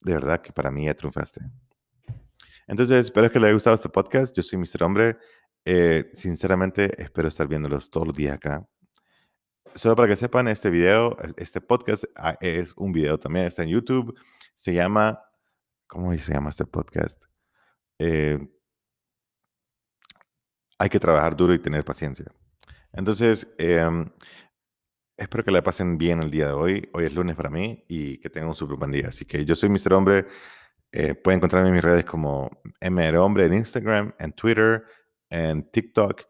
de 0.00 0.14
verdad 0.14 0.42
que 0.42 0.52
para 0.52 0.72
mí 0.72 0.86
ya 0.86 0.94
triunfaste. 0.94 1.42
Entonces, 2.66 3.06
espero 3.06 3.30
que 3.30 3.38
les 3.38 3.44
haya 3.44 3.54
gustado 3.54 3.76
este 3.76 3.88
podcast. 3.88 4.36
Yo 4.36 4.42
soy 4.42 4.58
Mr. 4.58 4.82
Hombre. 4.82 5.16
Eh, 5.64 6.10
sinceramente, 6.12 7.00
espero 7.00 7.28
estar 7.28 7.46
viéndolos 7.46 7.88
todos 7.88 8.08
los 8.08 8.16
días 8.16 8.34
acá. 8.34 8.66
Solo 9.76 9.94
para 9.94 10.08
que 10.08 10.16
sepan, 10.16 10.48
este 10.48 10.70
video, 10.70 11.16
este 11.36 11.60
podcast 11.60 12.02
ah, 12.16 12.36
es 12.40 12.74
un 12.76 12.90
video 12.90 13.16
también, 13.16 13.46
está 13.46 13.62
en 13.62 13.68
YouTube. 13.68 14.18
Se 14.54 14.74
llama, 14.74 15.22
¿cómo 15.86 16.18
se 16.18 16.32
llama 16.32 16.50
este 16.50 16.66
podcast? 16.66 17.26
Eh, 18.00 18.40
hay 20.82 20.88
que 20.88 20.98
trabajar 20.98 21.36
duro 21.36 21.54
y 21.54 21.60
tener 21.60 21.84
paciencia. 21.84 22.26
Entonces, 22.92 23.46
em, 23.56 24.10
espero 25.16 25.44
que 25.44 25.52
la 25.52 25.62
pasen 25.62 25.96
bien 25.96 26.20
el 26.20 26.28
día 26.28 26.48
de 26.48 26.54
hoy. 26.54 26.90
Hoy 26.92 27.04
es 27.04 27.14
lunes 27.14 27.36
para 27.36 27.50
mí 27.50 27.84
y 27.86 28.18
que 28.18 28.28
tengan 28.28 28.48
un 28.48 28.56
super 28.56 28.76
buen 28.76 28.90
día. 28.90 29.06
Así 29.06 29.24
que 29.24 29.44
yo 29.44 29.54
soy 29.54 29.68
Mr. 29.68 29.92
Hombre. 29.94 30.26
Eh, 30.90 31.14
pueden 31.14 31.38
encontrarme 31.38 31.68
en 31.68 31.74
mis 31.76 31.84
redes 31.84 32.04
como 32.04 32.50
MR 32.80 33.16
Hombre 33.18 33.44
en 33.44 33.54
Instagram, 33.54 34.12
en 34.18 34.32
Twitter, 34.32 34.82
en 35.30 35.70
TikTok, 35.70 36.22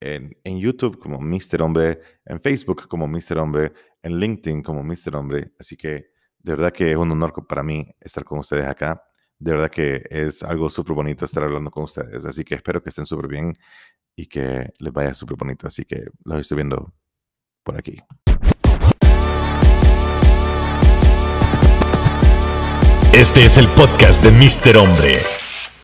en, 0.00 0.36
en, 0.42 0.58
YouTube 0.58 0.98
como 0.98 1.20
Mr. 1.20 1.62
Hombre, 1.62 2.00
en 2.24 2.40
Facebook 2.40 2.88
como 2.88 3.06
Mr. 3.06 3.38
Hombre, 3.38 3.72
en 4.02 4.18
LinkedIn 4.18 4.64
como 4.64 4.82
Mr. 4.82 5.14
Hombre. 5.14 5.52
Así 5.60 5.76
que 5.76 6.10
de 6.40 6.52
verdad 6.56 6.72
que 6.72 6.90
es 6.90 6.96
un 6.96 7.12
honor 7.12 7.32
para 7.46 7.62
mí 7.62 7.86
estar 8.00 8.24
con 8.24 8.40
ustedes 8.40 8.66
acá. 8.66 9.00
De 9.42 9.50
verdad 9.50 9.72
que 9.72 10.04
es 10.08 10.44
algo 10.44 10.70
súper 10.70 10.94
bonito 10.94 11.24
estar 11.24 11.42
hablando 11.42 11.68
con 11.68 11.82
ustedes. 11.82 12.24
Así 12.24 12.44
que 12.44 12.54
espero 12.54 12.80
que 12.80 12.90
estén 12.90 13.06
súper 13.06 13.26
bien 13.26 13.52
y 14.14 14.26
que 14.26 14.72
les 14.78 14.92
vaya 14.92 15.12
súper 15.14 15.36
bonito. 15.36 15.66
Así 15.66 15.84
que 15.84 16.04
los 16.24 16.38
estoy 16.38 16.56
viendo 16.56 16.94
por 17.64 17.76
aquí. 17.76 17.96
Este 23.12 23.44
es 23.44 23.58
el 23.58 23.66
podcast 23.70 24.22
de 24.22 24.30
Mr. 24.30 24.76
Hombre. 24.76 25.41